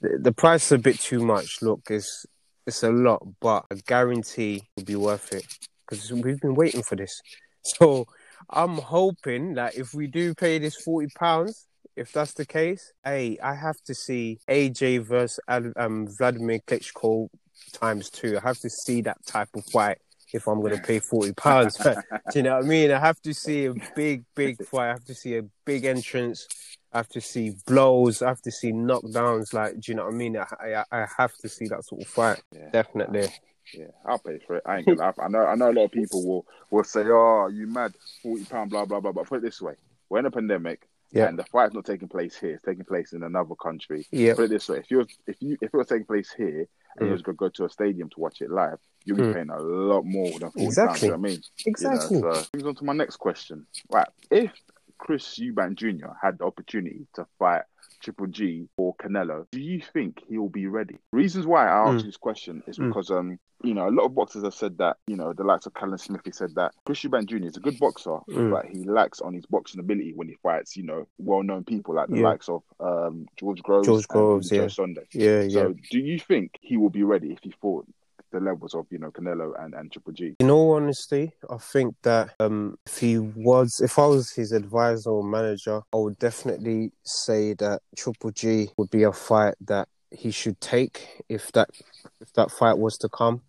the, 0.00 0.18
the 0.18 0.32
price 0.32 0.66
is 0.66 0.72
a 0.72 0.78
bit 0.78 0.98
too 1.00 1.24
much. 1.24 1.62
Look, 1.62 1.82
it's 1.90 2.26
it's 2.66 2.82
a 2.82 2.90
lot, 2.90 3.26
but 3.40 3.64
I 3.70 3.76
guarantee 3.86 4.68
it'll 4.76 4.86
be 4.86 4.96
worth 4.96 5.32
it 5.32 5.46
because 5.88 6.12
we've 6.12 6.40
been 6.40 6.54
waiting 6.54 6.82
for 6.82 6.96
this. 6.96 7.20
So 7.76 8.06
I'm 8.48 8.78
hoping 8.78 9.54
that 9.54 9.76
if 9.76 9.92
we 9.92 10.06
do 10.06 10.32
pay 10.32 10.58
this 10.58 10.76
forty 10.76 11.08
pounds, 11.18 11.66
if 11.96 12.12
that's 12.12 12.32
the 12.32 12.46
case, 12.46 12.92
hey, 13.04 13.36
I 13.42 13.54
have 13.54 13.76
to 13.86 13.94
see 13.94 14.38
AJ 14.48 15.02
versus 15.02 15.40
um, 15.76 16.06
Vladimir 16.06 16.60
Klitschko 16.60 17.28
times 17.72 18.08
two. 18.08 18.38
I 18.38 18.40
have 18.40 18.58
to 18.60 18.70
see 18.70 19.02
that 19.02 19.18
type 19.26 19.48
of 19.54 19.64
fight 19.66 19.98
if 20.32 20.46
I'm 20.46 20.60
going 20.60 20.76
to 20.76 20.82
pay 20.82 20.98
forty 21.10 21.32
pounds. 21.32 21.76
Do 21.76 21.94
you 22.34 22.42
know 22.42 22.56
what 22.56 22.64
I 22.64 22.68
mean? 22.68 22.90
I 22.90 22.98
have 22.98 23.20
to 23.22 23.34
see 23.34 23.66
a 23.66 23.74
big, 23.94 24.24
big 24.34 24.64
fight. 24.64 24.86
I 24.86 24.92
have 24.92 25.04
to 25.06 25.14
see 25.14 25.36
a 25.36 25.42
big 25.64 25.84
entrance. 25.84 26.46
I 26.92 26.98
have 26.98 27.08
to 27.10 27.20
see 27.20 27.52
blows. 27.66 28.22
I 28.22 28.28
have 28.28 28.42
to 28.42 28.50
see 28.50 28.72
knockdowns. 28.72 29.52
Like, 29.52 29.74
do 29.74 29.92
you 29.92 29.96
know 29.96 30.06
what 30.06 30.14
I 30.14 30.16
mean? 30.16 30.36
I, 30.36 30.46
I, 30.60 30.84
I 30.90 31.06
have 31.18 31.36
to 31.38 31.48
see 31.48 31.66
that 31.68 31.84
sort 31.84 32.00
of 32.00 32.08
fight. 32.08 32.42
Yeah. 32.54 32.70
Definitely. 32.72 33.28
Yeah, 33.74 33.88
I'll 34.06 34.18
pay 34.18 34.38
for 34.46 34.56
it. 34.56 34.62
I 34.64 34.78
ain't 34.78 34.86
gonna 34.86 34.98
lie. 34.98 35.12
I 35.22 35.28
know. 35.28 35.44
I 35.44 35.54
know 35.54 35.70
a 35.70 35.72
lot 35.72 35.84
of 35.84 35.92
people 35.92 36.26
will 36.26 36.46
will 36.70 36.84
say, 36.84 37.04
"Oh, 37.04 37.48
you 37.48 37.66
mad? 37.66 37.94
Forty 38.22 38.44
pound, 38.44 38.70
blah 38.70 38.86
blah 38.86 39.00
blah." 39.00 39.12
But 39.12 39.26
put 39.26 39.38
it 39.38 39.42
this 39.42 39.60
way: 39.60 39.74
we're 40.08 40.20
in 40.20 40.26
a 40.26 40.30
pandemic, 40.30 40.88
Yeah. 41.10 41.28
and 41.28 41.38
the 41.38 41.44
fight's 41.44 41.74
not 41.74 41.84
taking 41.86 42.08
place 42.08 42.36
here. 42.36 42.54
It's 42.54 42.64
taking 42.64 42.84
place 42.84 43.12
in 43.12 43.22
another 43.22 43.54
country. 43.54 44.06
Yeah. 44.10 44.34
Put 44.34 44.44
it 44.46 44.50
this 44.50 44.68
way: 44.68 44.78
if 44.78 44.90
you 44.90 45.06
if 45.26 45.36
you 45.40 45.56
if 45.62 45.72
it 45.72 45.76
was 45.76 45.86
taking 45.88 46.04
place 46.06 46.32
here 46.36 46.66
and 46.96 47.06
you 47.06 47.06
Mm. 47.06 47.12
was 47.12 47.22
gonna 47.22 47.36
go 47.36 47.48
to 47.48 47.64
a 47.64 47.70
stadium 47.70 48.08
to 48.10 48.20
watch 48.20 48.40
it 48.42 48.50
live, 48.50 48.78
you'll 49.04 49.16
be 49.16 49.22
Mm. 49.22 49.34
paying 49.34 49.50
a 49.50 49.58
lot 49.60 50.02
more 50.04 50.38
than 50.38 50.50
forty 50.50 50.64
Exactly. 50.66 50.90
pounds. 50.90 51.02
You 51.02 51.08
know 51.10 51.16
what 51.18 51.28
I 51.28 51.30
mean? 51.30 51.42
Exactly. 51.66 52.16
You 52.18 52.22
know, 52.24 52.32
so 52.34 52.44
brings 52.52 52.66
on 52.66 52.74
to 52.76 52.84
my 52.84 52.92
next 52.92 53.16
question. 53.16 53.66
Right, 53.90 54.08
if 54.30 54.52
Chris 54.98 55.38
Eubank 55.38 55.76
Jr. 55.76 56.08
had 56.20 56.38
the 56.38 56.44
opportunity 56.44 57.06
to 57.14 57.24
fight 57.38 57.62
Triple 58.02 58.26
G 58.26 58.68
or 58.76 58.94
Canelo, 58.96 59.46
do 59.50 59.60
you 59.60 59.80
think 59.80 60.22
he'll 60.28 60.48
be 60.48 60.66
ready? 60.66 60.96
Reasons 61.12 61.46
why 61.46 61.66
I 61.68 61.88
asked 61.88 62.04
Mm. 62.04 62.06
this 62.06 62.16
question 62.16 62.62
is 62.66 62.78
Mm. 62.78 62.88
because 62.88 63.10
um 63.10 63.38
you 63.64 63.74
know 63.74 63.88
a 63.88 63.90
lot 63.90 64.04
of 64.04 64.14
boxers 64.14 64.44
have 64.44 64.54
said 64.54 64.78
that 64.78 64.96
you 65.06 65.16
know 65.16 65.32
the 65.32 65.42
likes 65.44 65.66
of 65.66 65.74
Callum 65.74 65.98
Smith 65.98 66.20
he 66.24 66.30
said 66.32 66.54
that 66.54 66.72
Chris 66.86 67.02
Eubank 67.02 67.26
Jr. 67.28 67.36
is 67.46 67.56
a 67.56 67.60
good 67.60 67.78
boxer 67.78 68.18
Mm. 68.28 68.50
but 68.50 68.66
he 68.66 68.84
lacks 68.84 69.20
on 69.20 69.34
his 69.34 69.46
boxing 69.46 69.80
ability 69.80 70.12
when 70.14 70.28
he 70.28 70.36
fights 70.42 70.76
you 70.76 70.84
know 70.84 71.06
well 71.18 71.42
known 71.42 71.64
people 71.64 71.94
like 71.94 72.08
the 72.08 72.18
Yeah. 72.18 72.28
likes 72.28 72.48
of 72.48 72.62
um 72.80 73.26
George 73.36 73.62
Groves 73.62 73.86
George 73.86 74.08
Groves, 74.08 74.50
Joe 74.50 74.62
yeah. 74.62 74.68
Sunday. 74.68 75.06
Yeah, 75.12 75.40
yeah. 75.42 75.48
So 75.48 75.74
do 75.90 75.98
you 75.98 76.18
think 76.18 76.52
he 76.60 76.76
will 76.76 76.90
be 76.90 77.02
ready 77.02 77.32
if 77.32 77.38
he 77.42 77.52
fought 77.60 77.86
the 78.30 78.40
levels 78.40 78.74
of 78.74 78.86
you 78.90 78.98
know 78.98 79.10
Canelo 79.10 79.54
and, 79.58 79.72
and 79.74 79.90
Triple 79.90 80.12
G? 80.12 80.34
In 80.38 80.50
all 80.50 80.72
honesty, 80.74 81.32
I 81.48 81.56
think 81.56 81.94
that 82.02 82.34
um, 82.38 82.76
if 82.86 82.98
he 82.98 83.18
was, 83.18 83.80
if 83.82 83.98
I 83.98 84.06
was 84.06 84.30
his 84.32 84.52
advisor 84.52 85.10
or 85.10 85.24
manager, 85.24 85.80
I 85.94 85.96
would 85.96 86.18
definitely 86.18 86.92
say 87.04 87.54
that 87.54 87.80
Triple 87.96 88.30
G 88.32 88.68
would 88.76 88.90
be 88.90 89.04
a 89.04 89.12
fight 89.12 89.54
that 89.62 89.88
he 90.10 90.30
should 90.30 90.60
take 90.60 91.24
if 91.28 91.52
that 91.52 91.70
if 92.20 92.32
that 92.34 92.50
fight 92.50 92.78
was 92.78 92.98
to 92.98 93.08
come. 93.08 93.42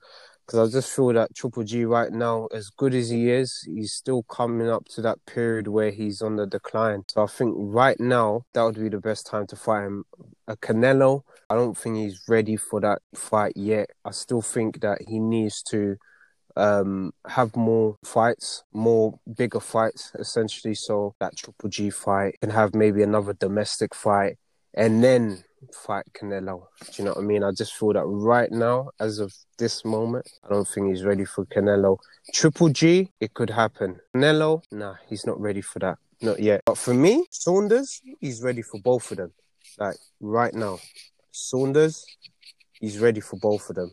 Because 0.46 0.68
I 0.68 0.72
just 0.80 0.96
feel 0.96 1.14
that 1.14 1.36
Triple 1.36 1.64
G 1.64 1.86
right 1.86 2.12
now, 2.12 2.48
as 2.52 2.72
good 2.72 2.96
as 2.96 3.10
he 3.10 3.30
is, 3.30 3.62
he's 3.68 3.94
still 3.94 4.24
coming 4.24 4.68
up 4.68 4.86
to 4.96 5.02
that 5.04 5.24
period 5.28 5.68
where 5.68 5.92
he's 5.92 6.24
on 6.24 6.38
the 6.38 6.48
decline. 6.48 7.04
So 7.08 7.22
I 7.22 7.28
think 7.28 7.54
right 7.56 8.00
now 8.00 8.46
that 8.54 8.64
would 8.64 8.80
be 8.80 8.90
the 8.90 8.98
best 8.98 9.28
time 9.28 9.46
to 9.46 9.56
fight 9.56 9.86
him. 9.86 10.06
A 10.48 10.58
Canelo, 10.58 11.22
I 11.52 11.56
don't 11.56 11.78
think 11.78 11.98
he's 11.98 12.24
ready 12.28 12.56
for 12.56 12.82
that 12.82 13.00
fight 13.14 13.54
yet. 13.56 13.92
I 14.04 14.10
still 14.10 14.42
think 14.42 14.82
that 14.82 15.04
he 15.08 15.20
needs 15.20 15.62
to 15.70 15.98
um, 16.56 17.14
have 17.28 17.56
more 17.56 17.98
fights, 18.04 18.64
more 18.74 19.20
bigger 19.38 19.60
fights, 19.60 20.12
essentially. 20.18 20.74
So 20.74 21.14
that 21.20 21.38
Triple 21.38 21.70
G 21.70 21.92
fight 21.92 22.40
can 22.42 22.50
have 22.50 22.74
maybe 22.74 23.04
another 23.04 23.34
domestic 23.34 23.94
fight, 23.94 24.38
and 24.74 25.04
then 25.04 25.44
fight 25.86 26.06
Canelo. 26.14 26.68
Do 26.86 26.92
you 26.98 27.06
know 27.06 27.12
what 27.12 27.24
I 27.24 27.26
mean? 27.26 27.44
I 27.44 27.52
just 27.52 27.74
feel 27.74 27.94
that 27.94 28.06
right 28.06 28.52
now, 28.52 28.90
as 29.00 29.20
of 29.20 29.34
this 29.58 29.84
moment, 29.86 30.30
I 30.44 30.50
don't 30.50 30.68
think 30.68 30.90
he's 30.90 31.04
ready 31.04 31.26
for 31.26 31.46
Canelo. 31.46 31.98
Triple 32.34 32.70
G, 32.70 33.12
it 33.20 33.34
could 33.34 33.50
happen. 33.50 34.00
Canelo, 34.16 34.64
nah, 34.72 34.96
he's 35.08 35.26
not 35.26 35.40
ready 35.40 35.62
for 35.62 35.80
that. 35.80 35.98
Not 36.22 36.40
yet. 36.40 36.62
But 36.66 36.78
for 36.78 36.94
me, 36.94 37.26
Saunders, 37.32 38.02
he's 38.20 38.42
ready 38.42 38.62
for 38.62 38.80
both 38.82 39.10
of 39.12 39.18
them. 39.18 39.32
Like 39.78 39.96
right 40.20 40.54
now. 40.54 40.80
Saunders, 41.32 42.06
he's 42.74 43.00
ready 43.00 43.22
for 43.22 43.38
both 43.38 43.70
of 43.70 43.76
them. 43.76 43.92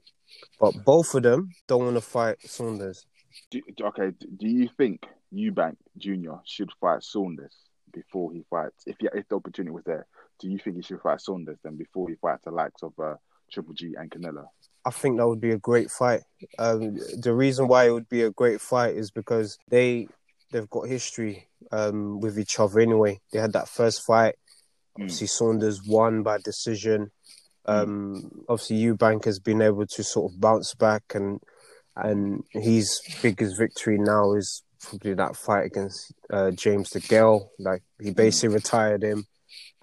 But 0.60 0.84
both 0.84 1.14
of 1.14 1.22
them 1.22 1.50
don't 1.66 1.84
want 1.84 1.96
to 1.96 2.00
fight 2.00 2.36
Saunders. 2.44 3.06
Do, 3.50 3.60
okay, 3.80 4.12
do 4.38 4.48
you 4.48 4.68
think 4.76 5.06
Eubank 5.32 5.76
Jr. 5.98 6.36
should 6.44 6.70
fight 6.80 7.02
Saunders 7.02 7.54
before 7.92 8.32
he 8.32 8.44
fights? 8.50 8.84
If 8.86 8.96
if 9.00 9.28
the 9.28 9.36
opportunity 9.36 9.70
was 9.70 9.84
there, 9.84 10.06
do 10.38 10.48
you 10.48 10.58
think 10.58 10.76
he 10.76 10.82
should 10.82 11.00
fight 11.00 11.20
Saunders 11.20 11.58
then 11.62 11.76
before 11.76 12.08
he 12.08 12.14
fights 12.16 12.44
the 12.44 12.50
likes 12.50 12.82
of 12.82 12.92
uh, 13.02 13.14
Triple 13.52 13.74
G 13.74 13.94
and 13.98 14.10
Canelo? 14.10 14.46
I 14.84 14.90
think 14.90 15.16
that 15.16 15.26
would 15.26 15.40
be 15.40 15.50
a 15.50 15.58
great 15.58 15.90
fight. 15.90 16.22
Um, 16.58 16.96
the 17.18 17.34
reason 17.34 17.66
why 17.66 17.86
it 17.86 17.90
would 17.90 18.08
be 18.08 18.22
a 18.22 18.30
great 18.30 18.60
fight 18.60 18.94
is 18.94 19.10
because 19.10 19.58
they 19.68 20.06
they've 20.52 20.70
got 20.70 20.88
history 20.88 21.48
um, 21.72 22.20
with 22.20 22.38
each 22.38 22.60
other 22.60 22.78
anyway. 22.78 23.20
They 23.32 23.40
had 23.40 23.52
that 23.54 23.68
first 23.68 24.04
fight. 24.06 24.36
Hmm. 24.96 25.02
Obviously, 25.02 25.26
mm. 25.26 25.30
Saunders 25.30 25.82
won 25.86 26.22
by 26.22 26.38
decision. 26.38 27.10
Hmm. 27.66 27.72
Um, 27.72 28.14
mm. 28.14 28.44
Obviously, 28.48 28.76
Eubank 28.76 29.24
has 29.24 29.40
been 29.40 29.60
able 29.60 29.86
to 29.86 30.04
sort 30.04 30.32
of 30.32 30.40
bounce 30.40 30.74
back, 30.74 31.02
and 31.14 31.40
and 31.96 32.44
his 32.50 33.00
biggest 33.22 33.58
victory 33.58 33.98
now 33.98 34.34
is 34.34 34.62
probably 34.80 35.14
that 35.14 35.34
fight 35.34 35.64
against 35.64 36.12
uh, 36.30 36.52
James 36.52 36.90
DeGale. 36.90 37.48
Like 37.58 37.82
he 38.00 38.10
hmm. 38.10 38.14
basically 38.14 38.50
mm. 38.50 38.58
retired 38.58 39.02
him 39.02 39.26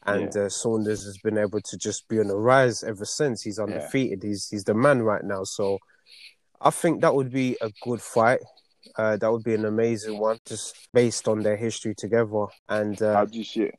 and 0.06 0.32
yeah. 0.36 0.44
uh, 0.44 0.50
Saunders 0.50 1.04
has 1.06 1.18
been 1.24 1.38
able 1.38 1.62
to 1.62 1.78
just 1.78 2.08
be 2.08 2.20
on 2.20 2.28
the 2.28 2.38
rise 2.38 2.84
ever 2.84 3.06
since. 3.06 3.42
He's 3.42 3.60
undefeated. 3.60 4.24
Yeah. 4.24 4.30
He's 4.30 4.48
he's 4.50 4.64
the 4.64 4.74
man 4.74 5.02
right 5.02 5.24
now. 5.24 5.44
So 5.44 5.80
I 6.62 6.70
think 6.70 7.02
that 7.02 7.14
would 7.14 7.32
be 7.32 7.58
a 7.62 7.72
good 7.82 8.02
fight. 8.02 8.40
Uh, 8.98 9.18
that 9.18 9.32
would 9.32 9.44
be 9.44 9.54
an 9.56 9.66
amazing 9.66 10.20
one, 10.20 10.38
just 10.46 10.76
based 10.94 11.28
on 11.28 11.42
their 11.42 11.56
history 11.56 11.96
together. 11.98 12.46
And 12.70 13.02
uh, 13.02 13.14
how 13.14 13.26
do 13.26 13.38
you 13.38 13.44
see 13.44 13.64
it? 13.64 13.76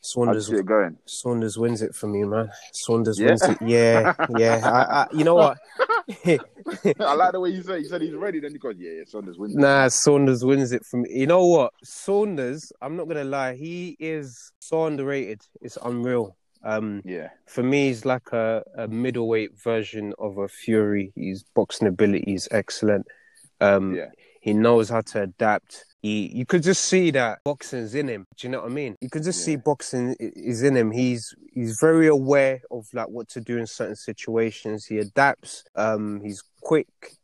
Saunders, 0.00 0.48
see 0.48 0.56
it 0.56 0.66
going? 0.66 0.98
Saunders 1.06 1.56
wins 1.56 1.80
it 1.80 1.94
for 1.94 2.08
me, 2.08 2.24
man. 2.24 2.50
Saunders 2.72 3.18
yeah? 3.18 3.28
wins 3.28 3.42
it. 3.42 3.58
Yeah, 3.62 4.14
yeah. 4.36 4.60
I, 4.62 5.02
I, 5.02 5.06
you 5.12 5.24
know 5.24 5.34
what? 5.34 5.58
I 6.08 7.14
like 7.14 7.32
the 7.32 7.40
way 7.40 7.50
you 7.50 7.62
said. 7.62 7.80
You 7.80 7.86
said 7.86 8.02
he's 8.02 8.14
ready. 8.14 8.40
Then 8.40 8.52
you 8.52 8.58
go, 8.58 8.70
yeah, 8.70 8.90
yeah. 8.90 9.02
Saunders 9.06 9.38
wins. 9.38 9.54
Nah, 9.54 9.88
Saunders 9.88 10.44
wins 10.44 10.72
it 10.72 10.84
for 10.84 10.98
me. 10.98 11.08
You 11.10 11.26
know 11.26 11.46
what? 11.46 11.72
Saunders. 11.82 12.72
I'm 12.82 12.96
not 12.96 13.08
gonna 13.08 13.24
lie. 13.24 13.54
He 13.54 13.96
is 13.98 14.52
so 14.58 14.86
underrated. 14.86 15.42
It's 15.60 15.78
unreal. 15.82 16.36
Um, 16.64 17.02
yeah. 17.04 17.28
For 17.46 17.62
me, 17.62 17.88
he's 17.88 18.04
like 18.04 18.32
a, 18.32 18.62
a 18.76 18.88
middleweight 18.88 19.50
version 19.62 20.14
of 20.18 20.38
a 20.38 20.48
Fury. 20.48 21.12
His 21.14 21.44
boxing 21.54 21.88
ability 21.88 22.34
is 22.34 22.48
excellent. 22.50 23.06
Um, 23.60 23.94
yeah. 23.94 24.08
He 24.44 24.52
knows 24.52 24.90
how 24.90 25.00
to 25.00 25.22
adapt. 25.22 25.86
He, 26.02 26.30
you 26.34 26.44
could 26.44 26.62
just 26.62 26.84
see 26.84 27.10
that 27.12 27.38
boxing's 27.46 27.94
in 27.94 28.08
him. 28.08 28.26
Do 28.36 28.46
you 28.46 28.50
know 28.50 28.60
what 28.60 28.70
I 28.70 28.74
mean? 28.74 28.94
You 29.00 29.08
could 29.08 29.22
just 29.22 29.40
yeah. 29.40 29.44
see 29.46 29.56
boxing 29.56 30.14
is 30.20 30.62
in 30.62 30.76
him. 30.76 30.90
He's 30.90 31.34
he's 31.54 31.78
very 31.80 32.08
aware 32.08 32.60
of 32.70 32.86
like 32.92 33.08
what 33.08 33.26
to 33.30 33.40
do 33.40 33.56
in 33.56 33.66
certain 33.66 33.96
situations. 33.96 34.84
He 34.84 34.98
adapts. 34.98 35.64
Um, 35.76 36.20
he's 36.22 36.42
quick. 36.60 37.16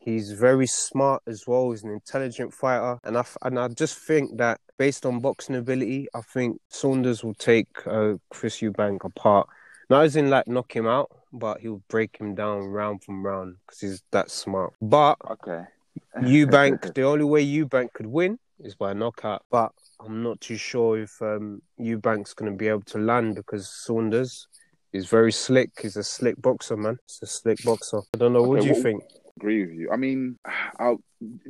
He's 0.00 0.32
very 0.32 0.66
smart 0.66 1.22
as 1.26 1.46
well. 1.46 1.70
He's 1.70 1.82
an 1.82 1.92
intelligent 1.92 2.52
fighter, 2.52 2.98
and 3.04 3.16
I 3.16 3.24
and 3.40 3.58
I 3.58 3.68
just 3.68 3.96
think 3.96 4.36
that 4.36 4.60
based 4.76 5.06
on 5.06 5.20
boxing 5.20 5.56
ability, 5.56 6.08
I 6.14 6.20
think 6.20 6.60
Saunders 6.68 7.24
will 7.24 7.32
take 7.52 7.68
uh, 7.86 8.16
Chris 8.28 8.60
Eubank 8.60 9.02
apart. 9.02 9.48
Not 9.88 10.04
as 10.04 10.14
in 10.14 10.28
like 10.28 10.46
knock 10.46 10.76
him 10.76 10.86
out, 10.86 11.10
but 11.32 11.60
he'll 11.60 11.82
break 11.88 12.18
him 12.18 12.34
down 12.34 12.64
round 12.64 13.02
from 13.02 13.24
round 13.24 13.56
because 13.64 13.80
he's 13.80 14.02
that 14.10 14.30
smart. 14.30 14.74
But 14.82 15.16
okay, 15.30 15.62
Eubank, 16.18 16.94
the 16.94 17.02
only 17.02 17.24
way 17.24 17.44
Eubank 17.44 17.92
could 17.92 18.06
win 18.06 18.38
is 18.60 18.74
by 18.74 18.92
a 18.92 18.94
knockout. 18.94 19.42
But 19.50 19.72
I'm 20.00 20.22
not 20.22 20.40
too 20.40 20.56
sure 20.56 20.98
if 20.98 21.20
um, 21.20 21.62
Eubank's 21.80 22.34
going 22.34 22.50
to 22.50 22.56
be 22.56 22.68
able 22.68 22.82
to 22.82 22.98
land 22.98 23.34
because 23.34 23.68
Saunders 23.68 24.48
is 24.92 25.06
very 25.06 25.32
slick. 25.32 25.70
He's 25.80 25.96
a 25.96 26.04
slick 26.04 26.40
boxer, 26.40 26.76
man. 26.76 26.98
He's 27.06 27.20
a 27.22 27.26
slick 27.26 27.62
boxer. 27.64 28.00
I 28.14 28.18
don't 28.18 28.32
know. 28.32 28.40
Okay, 28.40 28.48
what 28.48 28.60
do 28.62 28.68
you 28.68 28.82
think? 28.82 29.02
Agree 29.36 29.66
with 29.66 29.74
you. 29.74 29.90
I 29.92 29.96
mean, 29.96 30.38
I'll, 30.78 30.98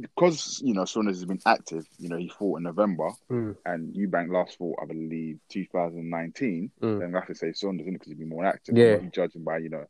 because 0.00 0.60
you 0.64 0.74
know 0.74 0.84
Saunders 0.84 1.16
has 1.16 1.24
been 1.24 1.40
active. 1.46 1.86
You 1.98 2.08
know, 2.08 2.16
he 2.16 2.28
fought 2.28 2.58
in 2.58 2.64
November, 2.64 3.10
mm. 3.30 3.56
and 3.64 3.94
Eubank 3.94 4.32
last 4.32 4.58
fought, 4.58 4.76
I 4.82 4.86
believe, 4.86 5.38
2019. 5.50 6.70
Mm. 6.82 7.00
Then 7.00 7.14
I 7.14 7.18
have 7.18 7.28
to 7.28 7.34
say 7.34 7.52
Saunders, 7.52 7.86
because 7.86 8.08
he's 8.08 8.16
been 8.16 8.28
more 8.28 8.44
active. 8.44 8.76
Yeah, 8.76 8.96
judging 9.12 9.44
by 9.44 9.58
you 9.58 9.70
know 9.70 9.84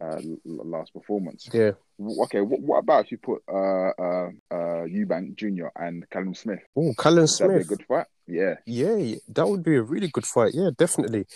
uh, 0.00 0.20
last 0.44 0.92
performance. 0.92 1.48
Yeah. 1.52 1.72
Okay. 2.22 2.40
What, 2.40 2.60
what 2.60 2.78
about 2.78 3.04
if 3.04 3.12
you 3.12 3.18
put 3.18 3.42
uh, 3.48 3.90
uh, 3.98 4.30
uh, 4.50 4.86
Eubank 4.86 5.36
Jr. 5.36 5.66
and 5.76 6.08
Callum 6.10 6.34
Smith? 6.34 6.60
Oh, 6.76 6.92
Callum 6.98 7.26
Smith. 7.26 7.68
good 7.68 7.84
fight. 7.86 8.06
Yeah. 8.26 8.54
Yeah, 8.64 9.16
that 9.28 9.48
would 9.48 9.64
be 9.64 9.76
a 9.76 9.82
really 9.82 10.08
good 10.08 10.24
fight. 10.24 10.52
Yeah, 10.54 10.70
definitely. 10.76 11.26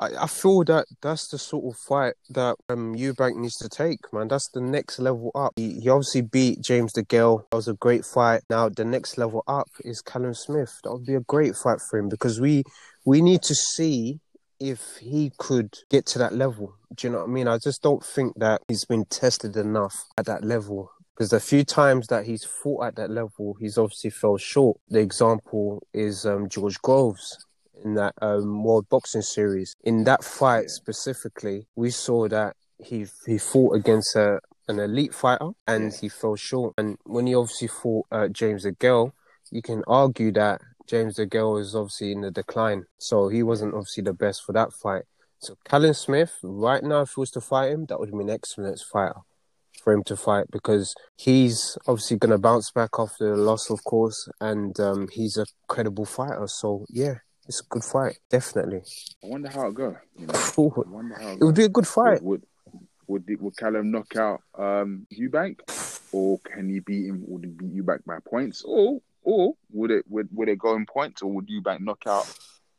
I, 0.00 0.24
I 0.24 0.26
feel 0.26 0.64
that 0.64 0.86
that's 1.02 1.28
the 1.28 1.38
sort 1.38 1.64
of 1.66 1.78
fight 1.78 2.14
that 2.30 2.56
um 2.70 2.94
Eubank 2.94 3.36
needs 3.36 3.56
to 3.56 3.68
take, 3.68 4.00
man. 4.12 4.28
That's 4.28 4.48
the 4.48 4.60
next 4.60 4.98
level 4.98 5.30
up. 5.34 5.52
He, 5.56 5.80
he 5.80 5.88
obviously 5.90 6.22
beat 6.22 6.62
James 6.62 6.92
DeGale. 6.94 7.42
That 7.50 7.56
was 7.56 7.68
a 7.68 7.74
great 7.74 8.04
fight. 8.04 8.42
Now 8.48 8.70
the 8.70 8.84
next 8.84 9.18
level 9.18 9.44
up 9.46 9.68
is 9.80 10.00
Callum 10.00 10.34
Smith. 10.34 10.72
That 10.84 10.92
would 10.92 11.04
be 11.04 11.14
a 11.14 11.20
great 11.20 11.54
fight 11.54 11.80
for 11.90 11.98
him 11.98 12.08
because 12.08 12.40
we 12.40 12.64
we 13.04 13.20
need 13.20 13.42
to 13.42 13.54
see 13.54 14.20
if 14.60 14.96
he 15.00 15.32
could 15.38 15.78
get 15.90 16.06
to 16.06 16.18
that 16.18 16.34
level. 16.34 16.74
Do 16.94 17.06
you 17.06 17.12
know 17.12 17.20
what 17.20 17.28
I 17.28 17.32
mean? 17.32 17.48
I 17.48 17.58
just 17.58 17.82
don't 17.82 18.04
think 18.04 18.34
that 18.38 18.62
he's 18.68 18.84
been 18.84 19.04
tested 19.06 19.56
enough 19.56 20.04
at 20.16 20.26
that 20.26 20.44
level. 20.44 20.90
Because 21.14 21.30
the 21.30 21.40
few 21.40 21.64
times 21.64 22.06
that 22.08 22.26
he's 22.26 22.44
fought 22.44 22.86
at 22.86 22.96
that 22.96 23.10
level, 23.10 23.56
he's 23.58 23.76
obviously 23.76 24.10
fell 24.10 24.36
short. 24.36 24.78
The 24.88 25.00
example 25.00 25.82
is 25.92 26.24
um, 26.24 26.48
George 26.48 26.80
Groves 26.80 27.44
in 27.84 27.94
that 27.94 28.14
um, 28.22 28.62
World 28.62 28.88
Boxing 28.88 29.22
Series. 29.22 29.74
In 29.82 30.04
that 30.04 30.22
fight 30.22 30.70
specifically, 30.70 31.66
we 31.74 31.90
saw 31.90 32.28
that 32.28 32.54
he 32.78 33.06
he 33.26 33.38
fought 33.38 33.74
against 33.74 34.14
a, 34.14 34.38
an 34.68 34.78
elite 34.78 35.12
fighter 35.12 35.50
and 35.66 35.92
he 35.92 36.08
fell 36.08 36.36
short. 36.36 36.74
And 36.78 36.96
when 37.04 37.26
he 37.26 37.34
obviously 37.34 37.68
fought 37.68 38.06
uh, 38.12 38.28
James 38.28 38.64
DeGale, 38.64 39.12
you 39.50 39.62
can 39.62 39.82
argue 39.86 40.30
that 40.32 40.60
James 40.88 41.16
DeGale 41.16 41.60
is 41.60 41.74
obviously 41.74 42.12
in 42.12 42.22
the 42.22 42.30
decline, 42.30 42.86
so 42.98 43.28
he 43.28 43.42
wasn't 43.42 43.74
obviously 43.74 44.02
the 44.02 44.14
best 44.14 44.42
for 44.44 44.52
that 44.52 44.72
fight. 44.72 45.02
So 45.38 45.56
Callum 45.64 45.92
Smith, 45.92 46.38
right 46.42 46.82
now, 46.82 47.02
if 47.02 47.12
he 47.14 47.20
was 47.20 47.30
to 47.32 47.40
fight 47.40 47.70
him, 47.70 47.86
that 47.86 48.00
would 48.00 48.10
be 48.10 48.18
an 48.18 48.30
excellent 48.30 48.80
fighter 48.90 49.20
for 49.84 49.92
him 49.92 50.02
to 50.04 50.16
fight 50.16 50.46
because 50.50 50.94
he's 51.16 51.76
obviously 51.86 52.16
going 52.16 52.32
to 52.32 52.38
bounce 52.38 52.70
back 52.70 52.90
after 52.98 53.36
the 53.36 53.42
loss, 53.42 53.70
of 53.70 53.84
course, 53.84 54.28
and 54.40 54.80
um, 54.80 55.08
he's 55.12 55.36
a 55.36 55.46
credible 55.68 56.06
fighter. 56.06 56.46
So 56.46 56.86
yeah, 56.88 57.16
it's 57.46 57.60
a 57.60 57.64
good 57.68 57.84
fight, 57.84 58.18
definitely. 58.30 58.82
I 59.22 59.26
wonder 59.26 59.50
how 59.50 59.68
it 59.68 59.74
go. 59.74 59.96
You 60.18 60.26
know? 60.26 60.32
How 61.18 61.32
it, 61.32 61.38
it 61.40 61.44
would 61.44 61.54
be 61.54 61.64
a 61.64 61.68
good 61.68 61.86
fight. 61.86 62.22
Would 62.22 62.44
would, 63.06 63.26
would, 63.28 63.40
would 63.40 63.56
Callum 63.56 63.90
knock 63.90 64.16
out 64.16 64.42
um, 64.56 65.06
Eubank, 65.12 65.60
or 66.12 66.38
can 66.40 66.68
he 66.68 66.80
beat 66.80 67.06
him? 67.06 67.24
Would 67.26 67.44
he 67.44 67.50
beat 67.50 67.76
Eubank 67.76 68.04
by 68.04 68.18
points, 68.28 68.62
or 68.66 69.00
or 69.22 69.54
would 69.72 69.90
it 69.90 70.04
would, 70.08 70.28
would 70.32 70.48
it 70.48 70.58
go 70.58 70.74
in 70.74 70.86
points, 70.86 71.22
or 71.22 71.30
would 71.32 71.48
Eubank 71.48 71.80
knock 71.80 72.02
out 72.06 72.32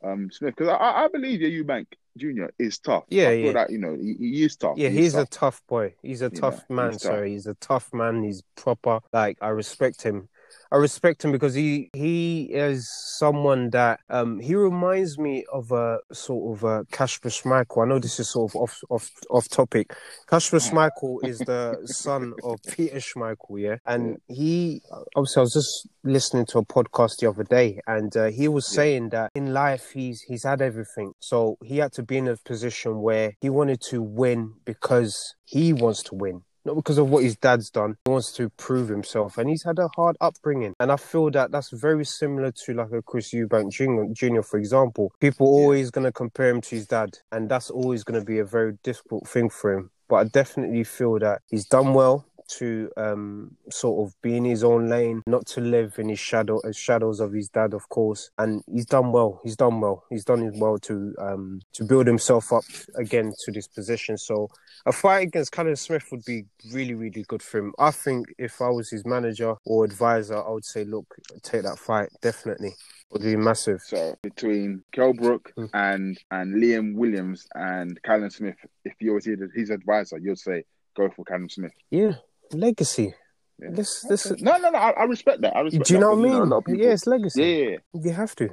um, 0.04 0.30
Smith? 0.32 0.56
Because 0.56 0.70
I, 0.70 1.06
I 1.06 1.08
believe 1.08 1.42
yeah, 1.42 1.50
Eubank 1.50 1.88
Jr. 2.18 2.46
is 2.58 2.80
tough. 2.80 3.04
Yeah, 3.10 3.30
I 3.30 3.32
yeah. 3.34 3.52
That, 3.54 3.70
you 3.72 3.78
know, 3.78 3.96
he, 3.96 4.16
he 4.20 4.44
is 4.44 4.56
tough. 4.56 4.78
Yeah, 4.78 4.90
he's, 4.90 5.00
he's 5.00 5.16
a 5.16 5.26
tough 5.26 5.62
boy. 5.68 5.96
He's 6.02 6.22
a 6.22 6.30
tough 6.30 6.64
yeah, 6.70 6.76
man. 6.76 6.92
He's 6.94 7.02
sorry, 7.02 7.30
tough. 7.30 7.34
he's 7.34 7.48
a 7.48 7.54
tough 7.56 7.94
man. 7.94 8.24
He's 8.24 8.44
proper. 8.56 9.00
Like 9.14 9.38
I 9.42 9.50
respect 9.50 10.02
him. 10.02 10.30
I 10.72 10.78
respect 10.78 11.24
him 11.24 11.32
because 11.32 11.54
he 11.54 11.90
he 11.94 12.44
is 12.52 12.90
someone 13.18 13.70
that 13.72 14.00
um 14.10 14.40
he 14.40 14.56
reminds 14.56 15.18
me 15.18 15.46
of 15.52 15.72
a 15.72 16.00
sort 16.12 16.58
of 16.58 16.64
a 16.64 16.86
Kasper 16.92 17.30
Schmeichel. 17.30 17.84
I 17.84 17.88
know 17.88 18.00
this 18.00 18.20
is 18.20 18.30
sort 18.30 18.52
of 18.52 18.62
off 18.62 18.80
off 18.90 19.10
off 19.30 19.50
topic. 19.50 19.94
Kasper 20.28 20.58
Schmeichel 20.58 21.26
is 21.26 21.40
the 21.40 21.80
son 21.86 22.34
of 22.44 22.60
Peter 22.68 22.98
Schmeichel, 22.98 23.60
yeah, 23.60 23.78
and 23.86 24.18
he 24.28 24.82
obviously 25.16 25.40
I 25.40 25.44
was 25.44 25.54
just 25.54 25.88
listening 26.04 26.46
to 26.48 26.60
a 26.60 26.66
podcast 26.66 27.18
the 27.18 27.30
other 27.30 27.44
day, 27.44 27.80
and 27.88 28.16
uh, 28.16 28.28
he 28.28 28.48
was 28.48 28.68
saying 28.68 29.10
that 29.10 29.32
in 29.36 29.54
life 29.54 29.92
he's 29.92 30.22
he's 30.22 30.44
had 30.44 30.62
everything, 30.62 31.14
so 31.20 31.58
he 31.64 31.78
had 31.78 31.94
to 31.94 32.04
be 32.04 32.18
in 32.18 32.28
a 32.28 32.38
position 32.38 33.02
where 33.02 33.34
he 33.42 33.50
wanted 33.50 33.82
to 33.90 34.02
win 34.02 34.54
because 34.66 35.36
he 35.46 35.74
wants 35.74 36.04
to 36.04 36.16
win 36.16 36.44
not 36.66 36.76
because 36.76 36.98
of 36.98 37.10
what 37.10 37.24
his 37.24 37.36
dad's 37.38 37.70
done. 37.70 37.98
He 38.06 38.12
wants 38.12 38.32
to 38.34 38.50
prove 38.50 38.90
himself, 38.90 39.38
and 39.38 39.50
he's 39.50 39.64
had 39.64 39.80
a 39.80 39.90
hard 39.96 40.18
upbringing. 40.22 40.74
And 40.80 40.92
I 40.92 40.98
feel 40.98 41.30
that 41.32 41.52
that's 41.52 41.72
very 41.72 42.06
similar 42.06 42.52
to 42.52 42.74
like 42.74 42.92
a 42.92 43.02
Chris 43.02 43.32
Eubank 43.32 43.72
Jr., 43.72 44.14
Jr. 44.14 44.42
for 44.42 44.58
example. 44.58 45.12
People 45.20 45.48
are 45.48 45.62
always 45.62 45.92
going 45.92 46.06
to 46.06 46.12
compare 46.12 46.50
him 46.50 46.62
to 46.62 46.76
his 46.76 46.88
dad, 46.88 47.18
and 47.32 47.50
that's 47.50 47.70
always 47.70 48.04
going 48.04 48.20
to 48.20 48.26
be 48.26 48.40
a 48.40 48.46
very 48.46 48.78
difficult 48.84 49.28
thing 49.28 49.50
for 49.50 49.74
him. 49.74 49.92
But 50.08 50.16
I 50.16 50.24
definitely 50.26 50.84
feel 50.84 51.20
that 51.20 51.42
he's 51.50 51.66
done 51.66 51.94
well 51.94 52.26
to 52.58 52.90
um, 52.98 53.56
sort 53.70 54.08
of 54.08 54.14
be 54.22 54.36
in 54.38 54.46
his 54.46 54.64
own 54.64 54.90
lane, 54.90 55.22
not 55.28 55.46
to 55.48 55.62
live 55.62 55.98
in 56.00 56.10
his 56.10 56.20
shadow 56.20 56.60
uh, 56.66 56.72
shadows 56.72 57.20
of 57.20 57.32
his 57.34 57.50
dad, 57.50 57.74
of 57.74 57.88
course. 57.90 58.32
And 58.38 58.64
he's 58.72 58.86
done 58.86 59.12
well. 59.12 59.40
He's 59.44 59.56
done 59.56 59.80
well. 59.82 60.04
He's 60.10 60.26
done 60.26 60.52
well 60.60 60.78
to 60.80 61.16
um, 61.20 61.62
to 61.74 61.84
build 61.84 62.08
himself 62.08 62.52
up 62.52 62.64
again 62.96 63.34
to 63.46 63.52
this 63.52 63.68
position. 63.68 64.18
So 64.18 64.50
a 64.86 64.92
fight 64.92 65.28
against 65.28 65.52
Callum 65.52 65.76
Smith 65.76 66.06
would 66.12 66.26
be 66.26 66.46
really, 66.74 66.94
really 66.96 67.24
good 67.28 67.42
for 67.44 67.60
him. 67.60 67.74
I 67.80 67.92
think 67.92 68.28
if 68.38 68.62
I 68.62 68.70
was 68.70 68.90
his 68.90 69.06
manager 69.06 69.56
or 69.66 69.86
advisor, 69.86 70.38
I 70.38 70.50
would 70.50 70.66
say, 70.66 70.84
look, 70.84 71.06
take 71.44 71.64
that 71.64 71.78
fight 71.80 72.10
definitely. 72.22 72.76
Would 73.12 73.24
be 73.24 73.36
massive. 73.36 73.82
So 73.82 74.16
between 74.22 74.84
Kell 74.94 75.14
Brook 75.14 75.52
Mm. 75.58 75.70
and 75.74 76.20
and 76.30 76.56
Liam 76.62 76.94
Williams 76.96 77.48
and 77.56 78.00
Callum 78.04 78.30
Smith, 78.30 78.58
if 78.86 78.94
you 79.00 79.14
was 79.14 79.26
his 79.26 79.40
his 79.56 79.72
advisor, 79.72 80.20
you'd 80.20 80.38
say 80.38 80.64
go 80.96 81.10
for 81.10 81.26
Callum 81.26 81.50
Smith. 81.50 81.72
Yeah, 81.90 82.14
legacy. 82.54 83.14
Yeah. 83.62 83.70
This, 83.72 84.02
this. 84.08 84.32
No, 84.42 84.58
no, 84.58 84.70
no. 84.70 84.78
I, 84.80 84.92
I 84.92 85.04
respect 85.04 85.42
that. 85.42 85.56
I 85.56 85.62
respect 85.62 85.86
Do 85.88 85.94
you 85.94 86.00
that, 86.00 86.06
know 86.06 86.16
what 86.16 86.20
I 86.20 86.32
mean? 86.32 86.42
a 86.42 86.46
lot 86.46 86.58
of 86.60 86.66
people- 86.66 86.82
yeah, 86.82 86.92
it's 86.92 87.08
legacy. 87.08 87.42
yeah, 87.42 87.48
yeah, 87.48 87.70
yeah. 87.70 88.02
You 88.06 88.12
have 88.14 88.36
to. 88.38 88.50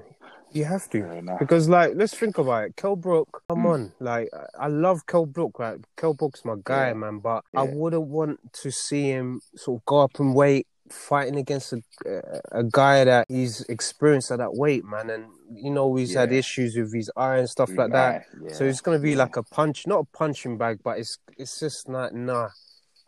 You 0.53 0.65
have 0.65 0.89
to. 0.91 1.03
Fair 1.03 1.13
enough. 1.13 1.39
Because 1.39 1.69
like, 1.69 1.93
let's 1.97 2.15
think 2.17 2.39
about 2.39 2.65
it. 2.67 2.77
Kell 2.77 2.97
Brook, 2.97 3.43
come 3.49 3.65
Mm. 3.65 3.71
on. 3.73 3.93
Like, 4.01 4.29
I- 4.33 4.65
I 4.65 4.69
love 4.69 5.07
Kell 5.07 5.27
Brook. 5.27 5.59
Like, 5.59 5.79
Kell 5.97 6.15
Brook's 6.15 6.45
my 6.45 6.55
guy, 6.65 6.89
Yeah. 6.89 6.95
man. 6.95 7.19
But 7.19 7.45
I 7.55 7.63
wouldn't 7.63 8.09
want 8.09 8.41
to 8.63 8.71
see 8.71 9.11
him 9.11 9.41
sort 9.55 9.81
of 9.81 9.85
go 9.87 10.01
up 10.01 10.19
in 10.19 10.35
weight, 10.35 10.67
fighting 10.91 11.37
against 11.37 11.73
a, 11.73 11.83
a, 12.07 12.61
a 12.61 12.65
guy 12.65 13.05
that 13.05 13.27
he's 13.29 13.61
experienced 13.63 14.31
at 14.31 14.39
that 14.39 14.55
weight, 14.55 14.85
man. 14.85 15.11
And 15.11 15.27
you 15.53 15.71
know, 15.71 15.95
he's 15.95 16.15
had 16.15 16.33
issues 16.33 16.75
with 16.77 16.93
his 16.93 17.09
eye 17.17 17.37
and 17.39 17.49
stuff 17.51 17.71
like 17.77 17.93
that. 17.93 18.25
Right, 18.41 18.53
So 18.55 18.65
yeah, 18.65 18.71
it's 18.71 18.81
gonna 18.81 18.99
be 18.99 19.13
yeah. 19.13 19.19
like 19.19 19.37
a 19.37 19.43
punch, 19.45 19.87
not 19.87 20.01
a 20.01 20.17
punching 20.17 20.59
bag, 20.59 20.81
but 20.83 20.99
it's 20.99 21.19
it's 21.39 21.61
just 21.61 21.89
not 21.89 22.13
nah. 22.15 22.49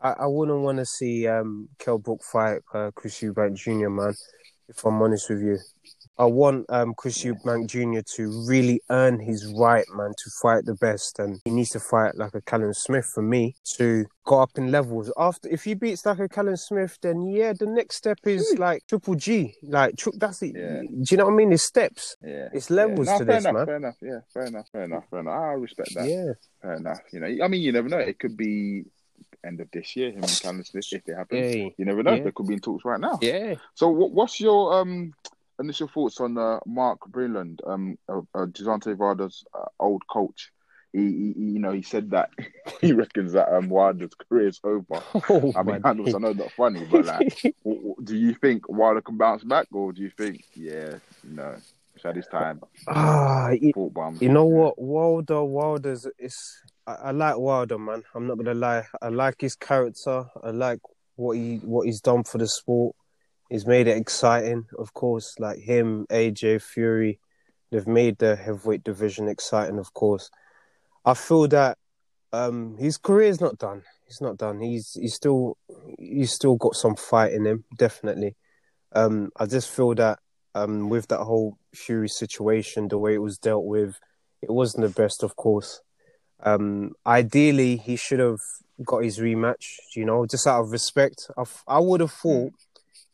I, 0.01 0.11
I 0.21 0.27
wouldn't 0.27 0.61
want 0.61 0.79
to 0.79 0.87
see 0.87 1.27
um 1.27 1.69
Kell 1.79 1.99
Brook 1.99 2.23
fight 2.23 2.61
uh, 2.75 2.91
Chris 2.95 3.21
Eubank 3.21 3.57
Jr. 3.57 3.89
Man, 3.89 4.15
if 4.69 4.85
I'm 4.85 5.01
honest 5.03 5.31
with 5.31 5.43
you. 5.43 5.59
I 6.21 6.25
want 6.25 6.67
um 6.69 6.95
Chris 6.97 7.23
Eubank 7.23 7.69
Jr. 7.69 8.01
to 8.17 8.45
really 8.49 8.81
earn 8.91 9.21
his 9.21 9.53
right, 9.57 9.85
man, 9.95 10.11
to 10.11 10.31
fight 10.43 10.65
the 10.65 10.75
best, 10.75 11.21
and 11.21 11.41
he 11.45 11.53
needs 11.53 11.71
to 11.71 11.81
fight 11.81 12.17
like 12.17 12.35
a 12.35 12.41
Callum 12.41 12.75
Smith 12.75 13.07
for 13.07 13.23
me 13.23 13.55
to 13.77 14.05
go 14.25 14.43
up 14.43 14.51
in 14.57 14.73
levels. 14.73 15.13
After 15.17 15.49
if 15.49 15.63
he 15.63 15.75
beats 15.75 16.05
like 16.05 16.19
a 16.19 16.29
Callum 16.29 16.57
Smith, 16.57 16.99
then 17.03 17.29
yeah, 17.29 17.53
the 17.53 17.67
next 17.67 17.97
step 17.97 18.19
is 18.25 18.57
like 18.59 18.83
Triple 18.89 19.15
G, 19.15 19.55
like 19.63 19.95
that's 20.15 20.43
it. 20.43 20.57
Yeah. 20.57 20.81
Do 20.83 21.05
you 21.09 21.17
know 21.19 21.27
what 21.27 21.35
I 21.35 21.37
mean? 21.37 21.53
It's 21.53 21.63
steps. 21.63 22.17
Yeah. 22.21 22.49
It's 22.53 22.69
levels 22.69 23.07
yeah. 23.07 23.13
No, 23.13 23.19
to 23.19 23.25
this, 23.25 23.45
enough, 23.45 23.55
man. 23.55 23.67
Fair 23.67 23.77
enough. 23.77 23.97
Yeah, 24.03 24.19
fair 24.35 24.45
enough. 24.47 24.69
Fair 24.73 24.83
enough. 24.83 25.05
Fair 25.11 25.21
enough. 25.21 25.35
I 25.35 25.53
respect 25.53 25.95
that. 25.95 26.09
Yeah. 26.09 26.33
Fair 26.61 26.75
enough. 26.75 27.01
You 27.13 27.21
know, 27.21 27.45
I 27.45 27.49
mean, 27.49 27.63
you 27.63 27.71
never 27.71 27.89
know. 27.89 27.99
It 27.99 28.19
could 28.19 28.37
be 28.37 28.85
end 29.49 29.61
of 29.61 29.69
this 29.73 29.97
year, 29.97 30.11
him 30.11 30.23
and 30.23 30.41
Callum 30.43 30.63
Smith, 30.65 30.87
if 30.93 31.09
it 31.09 31.17
happens. 31.17 31.55
Yeah. 31.57 31.69
You 31.77 31.85
never 31.85 32.03
know. 32.03 32.15
Yeah. 32.15 32.23
They 32.25 32.31
could 32.33 32.47
be 32.47 32.55
in 32.55 32.61
talks 32.61 32.85
right 32.85 33.01
now. 33.01 33.19
Yeah. 33.21 33.55
So, 33.75 33.89
what, 33.89 34.13
what's 34.13 34.39
your 34.41 34.75
um 34.81 35.13
initial 35.59 35.89
thoughts 35.89 36.21
on 36.21 36.39
uh, 36.39 36.61
Mark 36.67 37.01
Breland, 37.11 37.59
um, 37.67 37.99
uh, 38.09 38.19
uh, 38.35 38.47
Gisante 38.47 38.95
Varda's 38.95 39.45
uh, 39.53 39.65
old 39.81 40.07
coach? 40.07 40.53
He, 40.93 41.01
he, 41.01 41.33
he- 41.37 41.51
you 41.55 41.59
know, 41.59 41.73
he 41.73 41.83
said 41.83 42.11
that 42.11 42.31
he 42.81 42.93
reckons 42.93 43.33
that 43.33 43.49
um 43.55 43.69
Wilder's 43.69 44.15
career 44.15 44.49
is 44.49 44.61
over. 44.65 45.03
Oh, 45.31 45.53
I 45.57 45.63
mean, 45.63 45.83
that 45.83 45.97
was, 45.97 46.15
I 46.15 46.19
know 46.19 46.33
not 46.33 46.53
funny, 46.53 46.87
but 46.91 47.05
like, 47.05 47.43
do 48.05 48.17
you 48.17 48.35
think 48.35 48.69
Wilder 48.69 49.03
can 49.03 49.17
bounce 49.19 49.45
back, 49.45 49.67
or 49.73 49.93
do 49.93 50.01
you 50.03 50.11
think, 50.17 50.45
yeah, 50.55 50.95
no, 51.25 51.57
it's 51.95 52.05
had 52.05 52.17
his 52.17 52.27
time, 52.29 52.61
Ah, 52.87 53.51
you, 53.51 53.73
you 54.21 54.29
know 54.31 54.45
what, 54.47 54.79
Wilder, 54.81 55.43
Wilder's 55.45 56.07
it's. 56.19 56.63
I, 56.89 57.09
I 57.09 57.11
like 57.11 57.37
Wilder, 57.37 57.79
man. 57.79 58.03
I'm 58.15 58.27
not 58.27 58.39
gonna 58.39 58.55
lie. 58.55 58.87
I 59.03 59.09
like 59.09 59.41
his 59.41 59.55
character. 59.55 60.25
I 60.43 60.51
like 60.51 60.81
what 61.17 61.37
he 61.37 61.57
what 61.59 61.87
he's 61.87 62.01
done 62.01 62.25
for 62.25 62.39
the 62.39 62.49
sport. 62.49 62.97
He's 63.51 63.67
made 63.67 63.87
it 63.89 63.97
exciting, 63.97 64.65
of 64.79 64.95
course. 64.95 65.35
Like 65.39 65.59
him, 65.59 66.07
AJ 66.11 66.63
Fury, 66.63 67.21
they've 67.71 67.87
made 67.87 68.19
the 68.19 68.37
heavyweight 68.37 68.85
division 68.85 69.29
exciting, 69.29 69.79
of 69.79 69.93
course. 69.93 70.31
I 71.05 71.15
feel 71.15 71.47
that 71.49 71.77
um, 72.33 72.77
his 72.79 72.97
career 72.97 73.29
is 73.29 73.41
not 73.41 73.59
done. 73.59 73.83
He's 74.07 74.21
not 74.21 74.39
done. 74.39 74.61
He's 74.61 74.95
he's 74.95 75.15
still 75.15 75.59
he's 75.99 76.33
still 76.33 76.57
got 76.57 76.75
some 76.75 76.97
fight 76.97 77.33
in 77.33 77.45
him, 77.47 77.65
definitely. 77.77 78.35
Um, 78.93 79.31
I 79.37 79.45
just 79.45 79.71
feel 79.71 79.95
that 79.97 80.21
um, 80.55 80.89
with 80.89 81.09
that 81.09 81.21
whole 81.21 81.59
Fury 81.75 82.09
situation, 82.09 82.89
the 82.89 82.97
way 82.97 83.15
it 83.15 83.19
was 83.19 83.37
dealt 83.39 83.67
with, 83.67 83.99
it 84.41 84.51
wasn't 84.51 84.87
the 84.87 85.03
best, 85.03 85.23
of 85.23 85.37
course. 85.37 85.83
Um, 86.41 86.93
ideally, 87.07 87.77
he 87.77 87.97
should 87.97 88.21
have 88.21 88.41
got 88.85 89.05
his 89.05 89.19
rematch. 89.19 89.77
You 89.95 90.05
know, 90.05 90.27
just 90.27 90.47
out 90.47 90.61
of 90.63 90.71
respect. 90.73 91.31
I, 91.37 91.43
f- 91.43 91.65
I 91.67 91.79
would 91.79 92.01
have 92.01 92.13
thought 92.13 92.53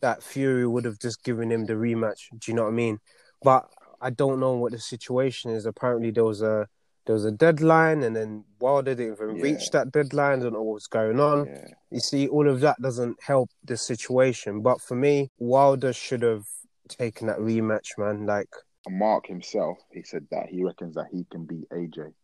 that 0.00 0.22
Fury 0.22 0.66
would 0.66 0.84
have 0.84 0.98
just 0.98 1.22
given 1.24 1.50
him 1.50 1.66
the 1.66 1.74
rematch. 1.74 2.28
Do 2.38 2.50
you 2.50 2.54
know 2.54 2.64
what 2.64 2.68
I 2.68 2.72
mean? 2.72 3.00
But 3.42 3.68
I 4.00 4.10
don't 4.10 4.40
know 4.40 4.52
what 4.54 4.72
the 4.72 4.78
situation 4.78 5.50
is. 5.50 5.64
Apparently, 5.66 6.10
there 6.10 6.24
was 6.24 6.42
a 6.42 6.68
there 7.06 7.14
was 7.14 7.26
a 7.26 7.30
deadline, 7.32 8.02
and 8.02 8.16
then 8.16 8.44
Wilder 8.60 8.94
didn't 8.94 9.14
even 9.14 9.36
Yeah. 9.36 9.42
reach 9.42 9.70
that 9.72 9.92
deadline. 9.92 10.40
I 10.40 10.42
don't 10.44 10.54
know 10.54 10.62
what's 10.62 10.86
going 10.86 11.20
on. 11.20 11.44
Yeah, 11.46 11.66
You 11.90 12.00
see, 12.00 12.28
all 12.28 12.48
of 12.48 12.60
that 12.60 12.80
doesn't 12.80 13.22
help 13.22 13.50
the 13.62 13.76
situation. 13.76 14.62
But 14.62 14.80
for 14.80 14.94
me, 14.94 15.30
Wilder 15.38 15.92
should 15.92 16.22
have 16.22 16.46
taken 16.88 17.26
that 17.26 17.38
rematch, 17.40 17.98
man. 17.98 18.24
Like, 18.24 18.48
Mark 18.88 19.26
himself, 19.26 19.76
he 19.92 20.02
said 20.02 20.26
that 20.30 20.48
he 20.48 20.64
reckons 20.64 20.94
that 20.94 21.08
he 21.12 21.24
can 21.30 21.44
beat 21.44 21.68
AJ. 21.70 22.14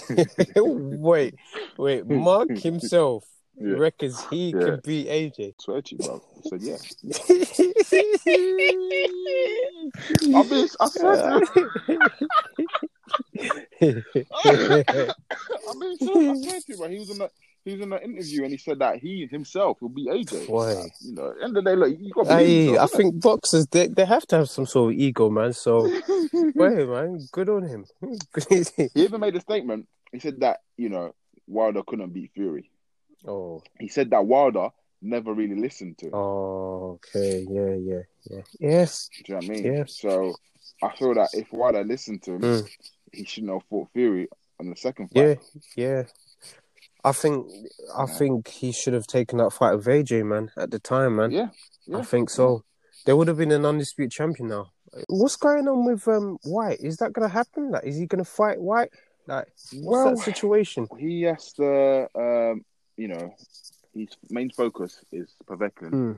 wait, 0.56 1.34
wait. 1.76 2.06
Mark 2.06 2.48
himself 2.58 3.24
Yeah. 3.58 3.76
reckons 3.76 4.22
he 4.30 4.50
Yeah. 4.50 4.64
can 4.64 4.80
beat 4.84 5.08
AJ. 5.08 5.54
Swear 5.60 5.82
to 5.82 5.94
you, 5.94 5.98
bro. 5.98 6.22
I 6.38 6.48
said, 6.48 6.62
yeah. 6.62 6.76
I 10.38 10.42
mean, 10.42 10.66
I 10.80 10.86
said, 10.88 11.22
I 15.68 15.74
mean, 15.74 15.92
I 15.92 15.96
swear 16.04 16.60
to 16.60 16.64
you, 16.68 16.76
bro. 16.76 16.88
He 16.88 16.98
was 16.98 17.10
in 17.10 17.18
the 17.18 17.30
he 17.64 17.72
was 17.72 17.80
in 17.80 17.92
an 17.92 18.00
interview 18.02 18.42
and 18.42 18.50
he 18.52 18.58
said 18.58 18.78
that 18.80 18.98
he 18.98 19.26
himself 19.30 19.80
will 19.80 19.88
be 19.88 20.06
AJ. 20.06 20.48
Why? 20.48 20.72
You 21.00 21.14
know, 21.14 21.28
at 21.30 21.36
the 21.38 21.44
end 21.44 21.56
of 21.56 21.64
the 21.64 21.70
day, 21.70 21.76
look, 21.76 21.96
you 21.98 22.10
got 22.12 22.26
Hey, 22.26 22.76
I 22.76 22.86
think 22.86 23.20
boxers 23.20 23.66
they, 23.68 23.88
they 23.88 24.04
have 24.04 24.26
to 24.28 24.36
have 24.38 24.48
some 24.50 24.66
sort 24.66 24.92
of 24.94 24.98
ego, 25.00 25.30
man. 25.30 25.52
So, 25.52 25.82
wait, 26.32 26.88
man, 26.88 27.20
good 27.32 27.48
on 27.48 27.62
him. 27.62 27.84
he 28.48 28.64
even 28.94 29.20
made 29.20 29.36
a 29.36 29.40
statement. 29.40 29.86
He 30.12 30.18
said 30.18 30.40
that 30.40 30.60
you 30.76 30.88
know 30.88 31.14
Wilder 31.46 31.82
couldn't 31.86 32.10
beat 32.12 32.32
Fury. 32.34 32.70
oh, 33.26 33.62
He 33.80 33.88
said 33.88 34.10
that 34.10 34.26
Wilder 34.26 34.68
never 35.00 35.32
really 35.34 35.56
listened 35.60 35.98
to. 35.98 36.06
Him. 36.06 36.14
oh, 36.14 36.98
okay, 37.16 37.46
yeah, 37.50 37.74
yeah, 37.74 38.02
yeah. 38.30 38.42
Yes, 38.60 39.08
Do 39.24 39.32
you 39.32 39.34
know 39.34 39.36
what 39.38 39.44
I 39.44 39.48
mean? 39.62 39.72
Yeah. 39.74 39.84
So 39.86 40.34
I 40.82 40.94
feel 40.96 41.14
that 41.14 41.30
if 41.34 41.52
Wilder 41.52 41.84
listened 41.84 42.22
to 42.24 42.32
him, 42.34 42.40
Mm. 42.40 42.68
he 43.12 43.24
shouldn't 43.24 43.52
have 43.52 43.62
fought 43.68 43.88
Fury 43.92 44.28
on 44.60 44.70
the 44.70 44.76
second 44.76 45.08
fight. 45.08 45.38
yeah, 45.76 45.86
yeah. 45.86 46.02
I 47.04 47.12
think 47.12 47.46
I 47.96 48.04
Yeah. 48.06 48.06
think 48.06 48.48
he 48.48 48.72
should 48.72 48.94
have 48.94 49.06
taken 49.06 49.38
that 49.38 49.52
fight 49.52 49.74
with 49.74 49.86
AJ, 49.86 50.24
man, 50.24 50.50
at 50.56 50.70
the 50.70 50.78
time, 50.78 51.16
man. 51.16 51.30
Yeah, 51.32 51.48
yeah. 51.86 51.98
I 51.98 52.02
think 52.02 52.30
so. 52.30 52.64
There 53.04 53.16
would 53.16 53.28
have 53.28 53.36
been 53.38 53.50
an 53.52 53.66
undisputed 53.66 54.12
champion 54.12 54.48
now. 54.48 54.70
What's 55.08 55.36
going 55.36 55.66
on 55.68 55.84
with 55.84 56.06
um 56.06 56.38
Whyte? 56.44 56.80
Is 56.80 56.98
that 56.98 57.12
gonna 57.12 57.28
happen? 57.28 57.70
Like, 57.70 57.84
is 57.84 57.96
he 57.96 58.06
gonna 58.06 58.24
fight 58.24 58.60
Whyte? 58.60 58.90
Like, 59.26 59.46
what's 59.72 60.04
Well, 60.04 60.10
that 60.16 60.18
situation? 60.18 60.88
he 60.98 61.22
has 61.22 61.52
to, 61.54 62.08
um, 62.14 62.64
you 62.96 63.08
know, 63.08 63.34
his 63.94 64.08
main 64.30 64.50
focus 64.50 65.04
is 65.10 65.34
Povetkin, 65.46 65.90
Hmm. 65.90 66.12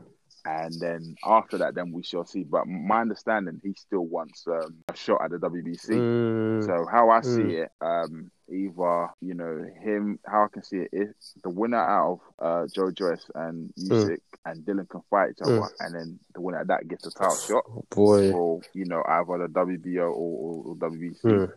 and 0.45 0.81
then 0.81 1.17
after 1.25 1.59
that, 1.59 1.75
then 1.75 1.93
we 1.93 2.03
shall 2.03 2.25
see. 2.25 2.45
But 2.45 2.67
my 2.67 3.01
understanding, 3.01 3.61
he 3.63 3.75
still 3.75 4.07
wants 4.07 4.47
um, 4.47 4.77
a 4.89 4.97
shot 4.97 5.23
at 5.25 5.31
the 5.31 5.39
WBC. 5.39 6.01
Mm, 6.01 6.65
So 6.65 6.87
how 6.91 7.11
I 7.11 7.21
see 7.23 7.29
Mm. 7.29 7.63
it, 7.65 7.73
um, 7.81 8.31
either 8.51 9.09
you 9.21 9.35
know 9.35 9.65
him, 9.81 10.19
how 10.27 10.45
I 10.45 10.49
can 10.53 10.63
see 10.63 10.79
it 10.79 10.89
is 10.93 11.15
the 11.43 11.51
winner 11.51 11.79
out 11.79 12.21
of 12.39 12.45
uh, 12.47 12.67
Joe 12.75 12.91
Joyce 12.91 13.25
and 13.35 13.73
Mm. 13.79 14.17
And 14.47 14.63
Dillian 14.63 14.87
can 14.91 15.01
fight 15.09 15.31
each 15.31 15.39
other, 15.43 15.63
and 15.81 15.95
then 15.95 16.19
the 16.35 16.41
winner 16.43 16.61
of 16.61 16.67
that 16.67 16.87
gets 16.87 17.07
a 17.07 17.11
title 17.11 17.35
shot 17.37 17.65
oh 17.67 17.83
boy. 17.91 18.31
for 18.31 18.61
you 18.75 18.85
know 18.85 19.03
either 19.09 19.39
the 19.39 19.49
WBO 19.49 20.11
or, 20.13 20.65
or, 20.67 20.75
WBC, 20.77 21.23
Mm. 21.25 21.53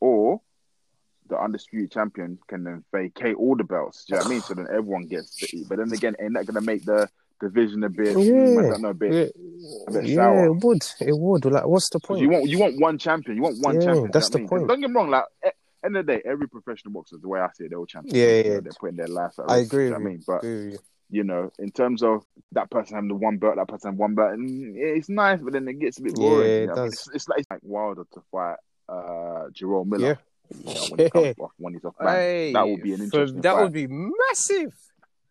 or 0.00 0.40
the 1.28 1.38
undisputed 1.40 1.90
champion 1.90 2.38
can 2.46 2.62
then 2.64 2.84
vacate 2.92 3.36
all 3.36 3.56
the 3.56 3.64
belts. 3.64 4.04
Do 4.04 4.14
you 4.14 4.18
know 4.18 4.24
what 4.24 4.26
I 4.26 4.30
mean? 4.30 4.40
So 4.42 4.54
then 4.54 4.66
everyone 4.70 5.06
gets 5.06 5.34
to 5.38 5.56
eat. 5.56 5.66
But 5.68 5.78
then 5.78 5.90
again, 5.92 6.14
ain't 6.20 6.34
that 6.34 6.44
gonna 6.46 6.60
make 6.60 6.84
the 6.84 7.08
division 7.40 7.82
a 7.84 7.88
bit? 7.88 8.16
Yeah. 8.18 8.60
I 8.60 8.68
don't 8.68 8.82
know, 8.82 8.90
a 8.90 8.94
bit. 8.94 9.12
Yeah, 9.12 9.84
a 9.88 9.90
bit 9.92 10.04
yeah, 10.06 10.14
sour. 10.16 10.44
it 10.46 10.52
would. 10.62 10.86
It 11.00 11.16
would. 11.18 11.44
Like, 11.46 11.66
what's 11.66 11.88
the 11.90 12.00
point? 12.00 12.20
You 12.20 12.28
want 12.28 12.48
you 12.48 12.58
want 12.58 12.78
one 12.78 12.98
champion. 12.98 13.36
You 13.38 13.42
want 13.44 13.58
one 13.60 13.76
Yeah, 13.76 13.80
champion. 13.80 14.04
you 14.04 14.10
that's 14.12 14.30
know 14.30 14.40
what 14.40 14.40
I 14.40 14.44
the 14.44 14.48
point. 14.50 14.68
Don't 14.68 14.80
get 14.82 14.90
me 14.90 14.94
wrong. 14.96 15.10
Like 15.10 15.24
eh, 15.42 15.50
end 15.84 15.96
of 15.96 16.06
the 16.06 16.12
day, 16.14 16.22
every 16.24 16.48
professional 16.48 16.92
boxer, 16.92 17.16
the 17.20 17.28
way 17.28 17.40
I 17.40 17.48
see 17.54 17.64
it, 17.64 17.70
they're 17.70 17.78
all 17.78 17.86
champions. 17.86 18.16
Yeah, 18.16 18.26
You 18.28 18.36
yeah. 18.36 18.54
know, 18.54 18.60
They're 18.60 18.72
putting 18.80 18.96
their 18.96 19.08
lives 19.08 19.38
at 19.38 19.50
I 19.50 19.58
agree 19.58 19.84
you 19.84 19.90
know 19.90 19.96
I 19.96 19.98
mean, 20.00 20.22
but 20.26 20.44
you. 20.44 20.78
you 21.10 21.24
know, 21.24 21.50
in 21.58 21.70
terms 21.70 22.02
of 22.02 22.24
that 22.52 22.70
person 22.70 22.94
having 22.94 23.08
the 23.08 23.14
one 23.14 23.38
belt, 23.38 23.56
that 23.56 23.68
person 23.68 23.88
having 23.88 23.98
one 23.98 24.14
belt, 24.14 24.32
and 24.32 24.76
it's 24.76 25.08
nice, 25.08 25.40
but 25.40 25.52
then 25.52 25.68
it 25.68 25.78
gets 25.78 25.98
a 25.98 26.02
bit 26.02 26.14
boring. 26.14 26.48
Yeah, 26.48 26.56
you 26.56 26.62
it 26.62 26.66
know 26.66 26.72
I 26.72 26.76
mean? 26.76 26.84
does. 26.86 26.92
It's, 26.94 27.08
it's 27.14 27.28
like, 27.28 27.38
it's 27.40 27.50
like 27.50 27.60
Wilder 27.62 28.04
to 28.14 28.22
fight 28.32 28.56
uh, 28.88 29.48
Jarrell 29.52 29.86
Miller. 29.86 30.06
Yeah. 30.08 30.14
You 30.64 30.74
know, 30.74 30.80
when, 30.90 30.98
he 31.00 31.10
comes 31.10 31.34
off, 31.40 31.50
when 31.56 31.72
he's 31.74 31.84
off. 31.84 31.94
Hey, 32.00 32.52
that 32.52 32.68
would 32.68 32.80
be 32.82 32.92
an 32.92 33.02
interesting 33.02 33.40
That 33.40 33.54
fight. 33.54 33.62
would 33.64 33.72
be 33.72 33.88
massive. 33.88 34.72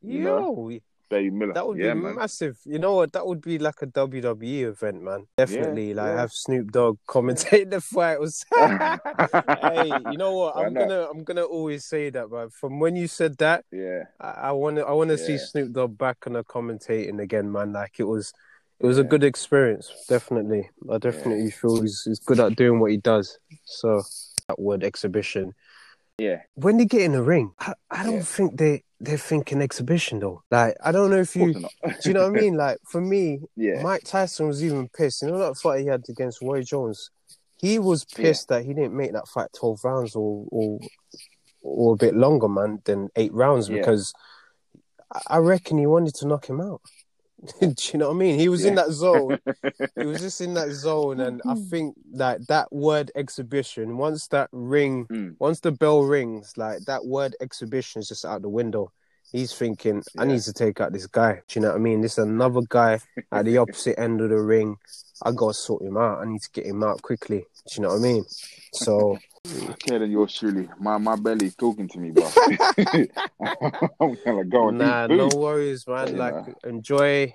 You 0.01 0.19
Yo, 0.19 0.35
know? 0.39 0.71
Faye 1.15 1.29
Miller. 1.29 1.53
That 1.53 1.67
would 1.67 1.77
yeah, 1.77 1.93
be 1.93 2.01
man. 2.01 2.15
massive. 2.15 2.57
You 2.65 2.79
know 2.79 2.95
what? 2.95 3.13
That 3.13 3.25
would 3.25 3.41
be 3.41 3.57
like 3.57 3.81
a 3.81 3.87
WWE 3.87 4.63
event, 4.63 5.01
man. 5.01 5.27
Definitely. 5.37 5.93
like 5.93 6.07
yeah. 6.07 6.19
have 6.19 6.31
Snoop 6.31 6.71
Dogg 6.71 6.97
commentate 7.07 7.69
the 7.71 7.79
fight. 7.79 8.19
Was 8.19 8.43
hey, 8.55 9.91
you 10.11 10.17
know 10.17 10.33
what? 10.33 10.57
I'm 10.57 10.73
gonna 10.73 11.07
I'm 11.09 11.23
gonna 11.23 11.43
always 11.43 11.85
say 11.85 12.09
that, 12.09 12.29
but 12.29 12.51
from 12.53 12.79
when 12.79 12.95
you 12.95 13.07
said 13.07 13.37
that, 13.37 13.63
Yeah, 13.71 14.03
I 14.19 14.51
want 14.51 14.77
to 14.77 14.85
I 14.85 14.91
want 14.91 15.09
to 15.11 15.17
see 15.17 15.37
Snoop 15.37 15.71
Dogg 15.71 15.97
back 15.97 16.17
on 16.27 16.33
the 16.33 16.43
commentating 16.43 17.21
again, 17.21 17.51
man. 17.51 17.71
Like 17.71 17.99
it 17.99 18.05
was 18.05 18.33
it 18.79 18.85
was 18.85 18.97
a 18.97 19.03
good 19.03 19.23
experience. 19.23 19.91
Definitely, 20.09 20.69
I 20.91 20.97
definitely 20.97 21.51
feel 21.51 21.81
he's, 21.81 22.03
he's 22.03 22.19
good 22.19 22.41
at 22.41 22.57
doing 22.57 22.79
what 22.79 22.91
he 22.91 22.97
does. 22.97 23.39
So 23.63 24.03
that 24.47 24.59
word 24.59 24.83
exhibition. 24.83 25.53
Yeah. 26.17 26.41
When 26.55 26.77
they 26.77 26.85
get 26.85 27.01
in 27.01 27.11
the 27.13 27.21
ring, 27.23 27.51
I, 27.59 27.73
I 27.91 28.03
don't 28.03 28.15
Yeah. 28.15 28.21
think 28.23 28.57
they 28.57 28.83
they're 29.01 29.17
thinking 29.17 29.61
exhibition 29.61 30.19
though. 30.19 30.41
Like 30.49 30.75
I 30.83 30.91
don't 30.91 31.11
know 31.11 31.19
if 31.19 31.35
you 31.35 31.53
do 31.53 31.67
you 32.05 32.13
know 32.13 32.29
what 32.29 32.37
I 32.37 32.41
mean? 32.41 32.55
Like 32.65 32.77
for 32.89 33.01
me, 33.01 33.41
yeah, 33.55 33.81
Mike 33.81 34.03
Tyson 34.05 34.47
was 34.47 34.63
even 34.63 34.87
pissed. 34.89 35.21
You 35.21 35.29
know 35.29 35.37
that 35.39 35.57
fight 35.57 35.81
he 35.81 35.87
had 35.87 36.03
against 36.09 36.41
Roy 36.41 36.63
Jones. 36.63 37.09
He 37.57 37.79
was 37.79 38.05
pissed 38.05 38.47
that 38.49 38.63
he 38.65 38.73
didn't 38.73 38.95
make 38.95 39.13
that 39.13 39.27
fight 39.27 39.49
twelve 39.57 39.79
rounds 39.83 40.15
or 40.15 40.45
or 40.49 40.79
or 41.61 41.93
a 41.93 41.97
bit 41.97 42.15
longer, 42.15 42.47
man, 42.47 42.79
than 42.85 43.09
eight 43.15 43.33
rounds 43.33 43.67
Yeah. 43.69 43.77
because 43.77 44.13
I 45.27 45.37
reckon 45.37 45.77
he 45.77 45.87
wanted 45.87 46.13
to 46.15 46.27
knock 46.27 46.47
him 46.49 46.61
out. 46.61 46.81
Do 47.59 47.73
you 47.93 47.99
know 47.99 48.07
what 48.09 48.15
I 48.15 48.17
mean? 48.17 48.39
He 48.39 48.49
was 48.49 48.65
in 48.65 48.75
that 48.75 48.91
zone. 48.91 49.39
he 49.99 50.05
was 50.05 50.21
just 50.21 50.41
in 50.41 50.53
that 50.55 50.71
zone, 50.71 51.19
and 51.19 51.41
I 51.45 51.55
think 51.55 51.95
that 52.13 52.47
that 52.47 52.71
word 52.71 53.11
exhibition. 53.15 53.97
Once 53.97 54.27
that 54.29 54.49
ring, 54.51 55.05
Mm. 55.11 55.35
once 55.39 55.59
the 55.59 55.71
bell 55.71 56.03
rings, 56.03 56.53
like 56.57 56.79
that 56.85 57.05
word 57.05 57.35
exhibition 57.41 57.99
is 58.01 58.07
just 58.07 58.25
out 58.25 58.41
the 58.41 58.49
window. 58.49 58.91
He's 59.31 59.53
thinking, 59.53 60.03
I 60.17 60.25
need 60.25 60.41
to 60.43 60.53
take 60.53 60.79
out 60.79 60.93
this 60.93 61.07
guy. 61.07 61.41
Do 61.47 61.59
you 61.59 61.61
know 61.61 61.69
what 61.69 61.75
I 61.77 61.79
mean? 61.79 62.01
This 62.01 62.13
is 62.13 62.19
another 62.25 62.61
guy 62.69 62.99
at 63.31 63.45
the 63.45 63.57
opposite 63.57 63.99
end 63.99 64.21
of 64.21 64.29
the 64.29 64.39
ring. 64.39 64.77
I 65.23 65.31
gotta 65.31 65.53
sort 65.53 65.81
him 65.83 65.97
out. 65.97 66.19
I 66.21 66.25
need 66.25 66.41
to 66.41 66.49
get 66.51 66.65
him 66.65 66.83
out 66.83 67.01
quickly. 67.01 67.39
Do 67.39 67.75
you 67.75 67.81
know 67.81 67.89
what 67.89 67.95
I 67.95 67.99
mean? 67.99 68.25
So 68.73 69.17
Okay, 69.53 69.97
then 69.97 70.11
yours 70.11 70.33
truly. 70.33 70.67
My 70.79 70.97
my 70.97 71.15
belly's 71.15 71.55
talking 71.55 71.87
to 71.89 71.99
me, 71.99 72.11
bro. 72.11 72.25
I'm 73.99 74.17
gonna 74.25 74.45
go 74.45 74.69
nah, 74.71 75.07
no 75.07 75.27
worries, 75.27 75.87
man. 75.87 76.07
You 76.13 76.15
Like 76.15 76.55
enjoy 76.63 77.33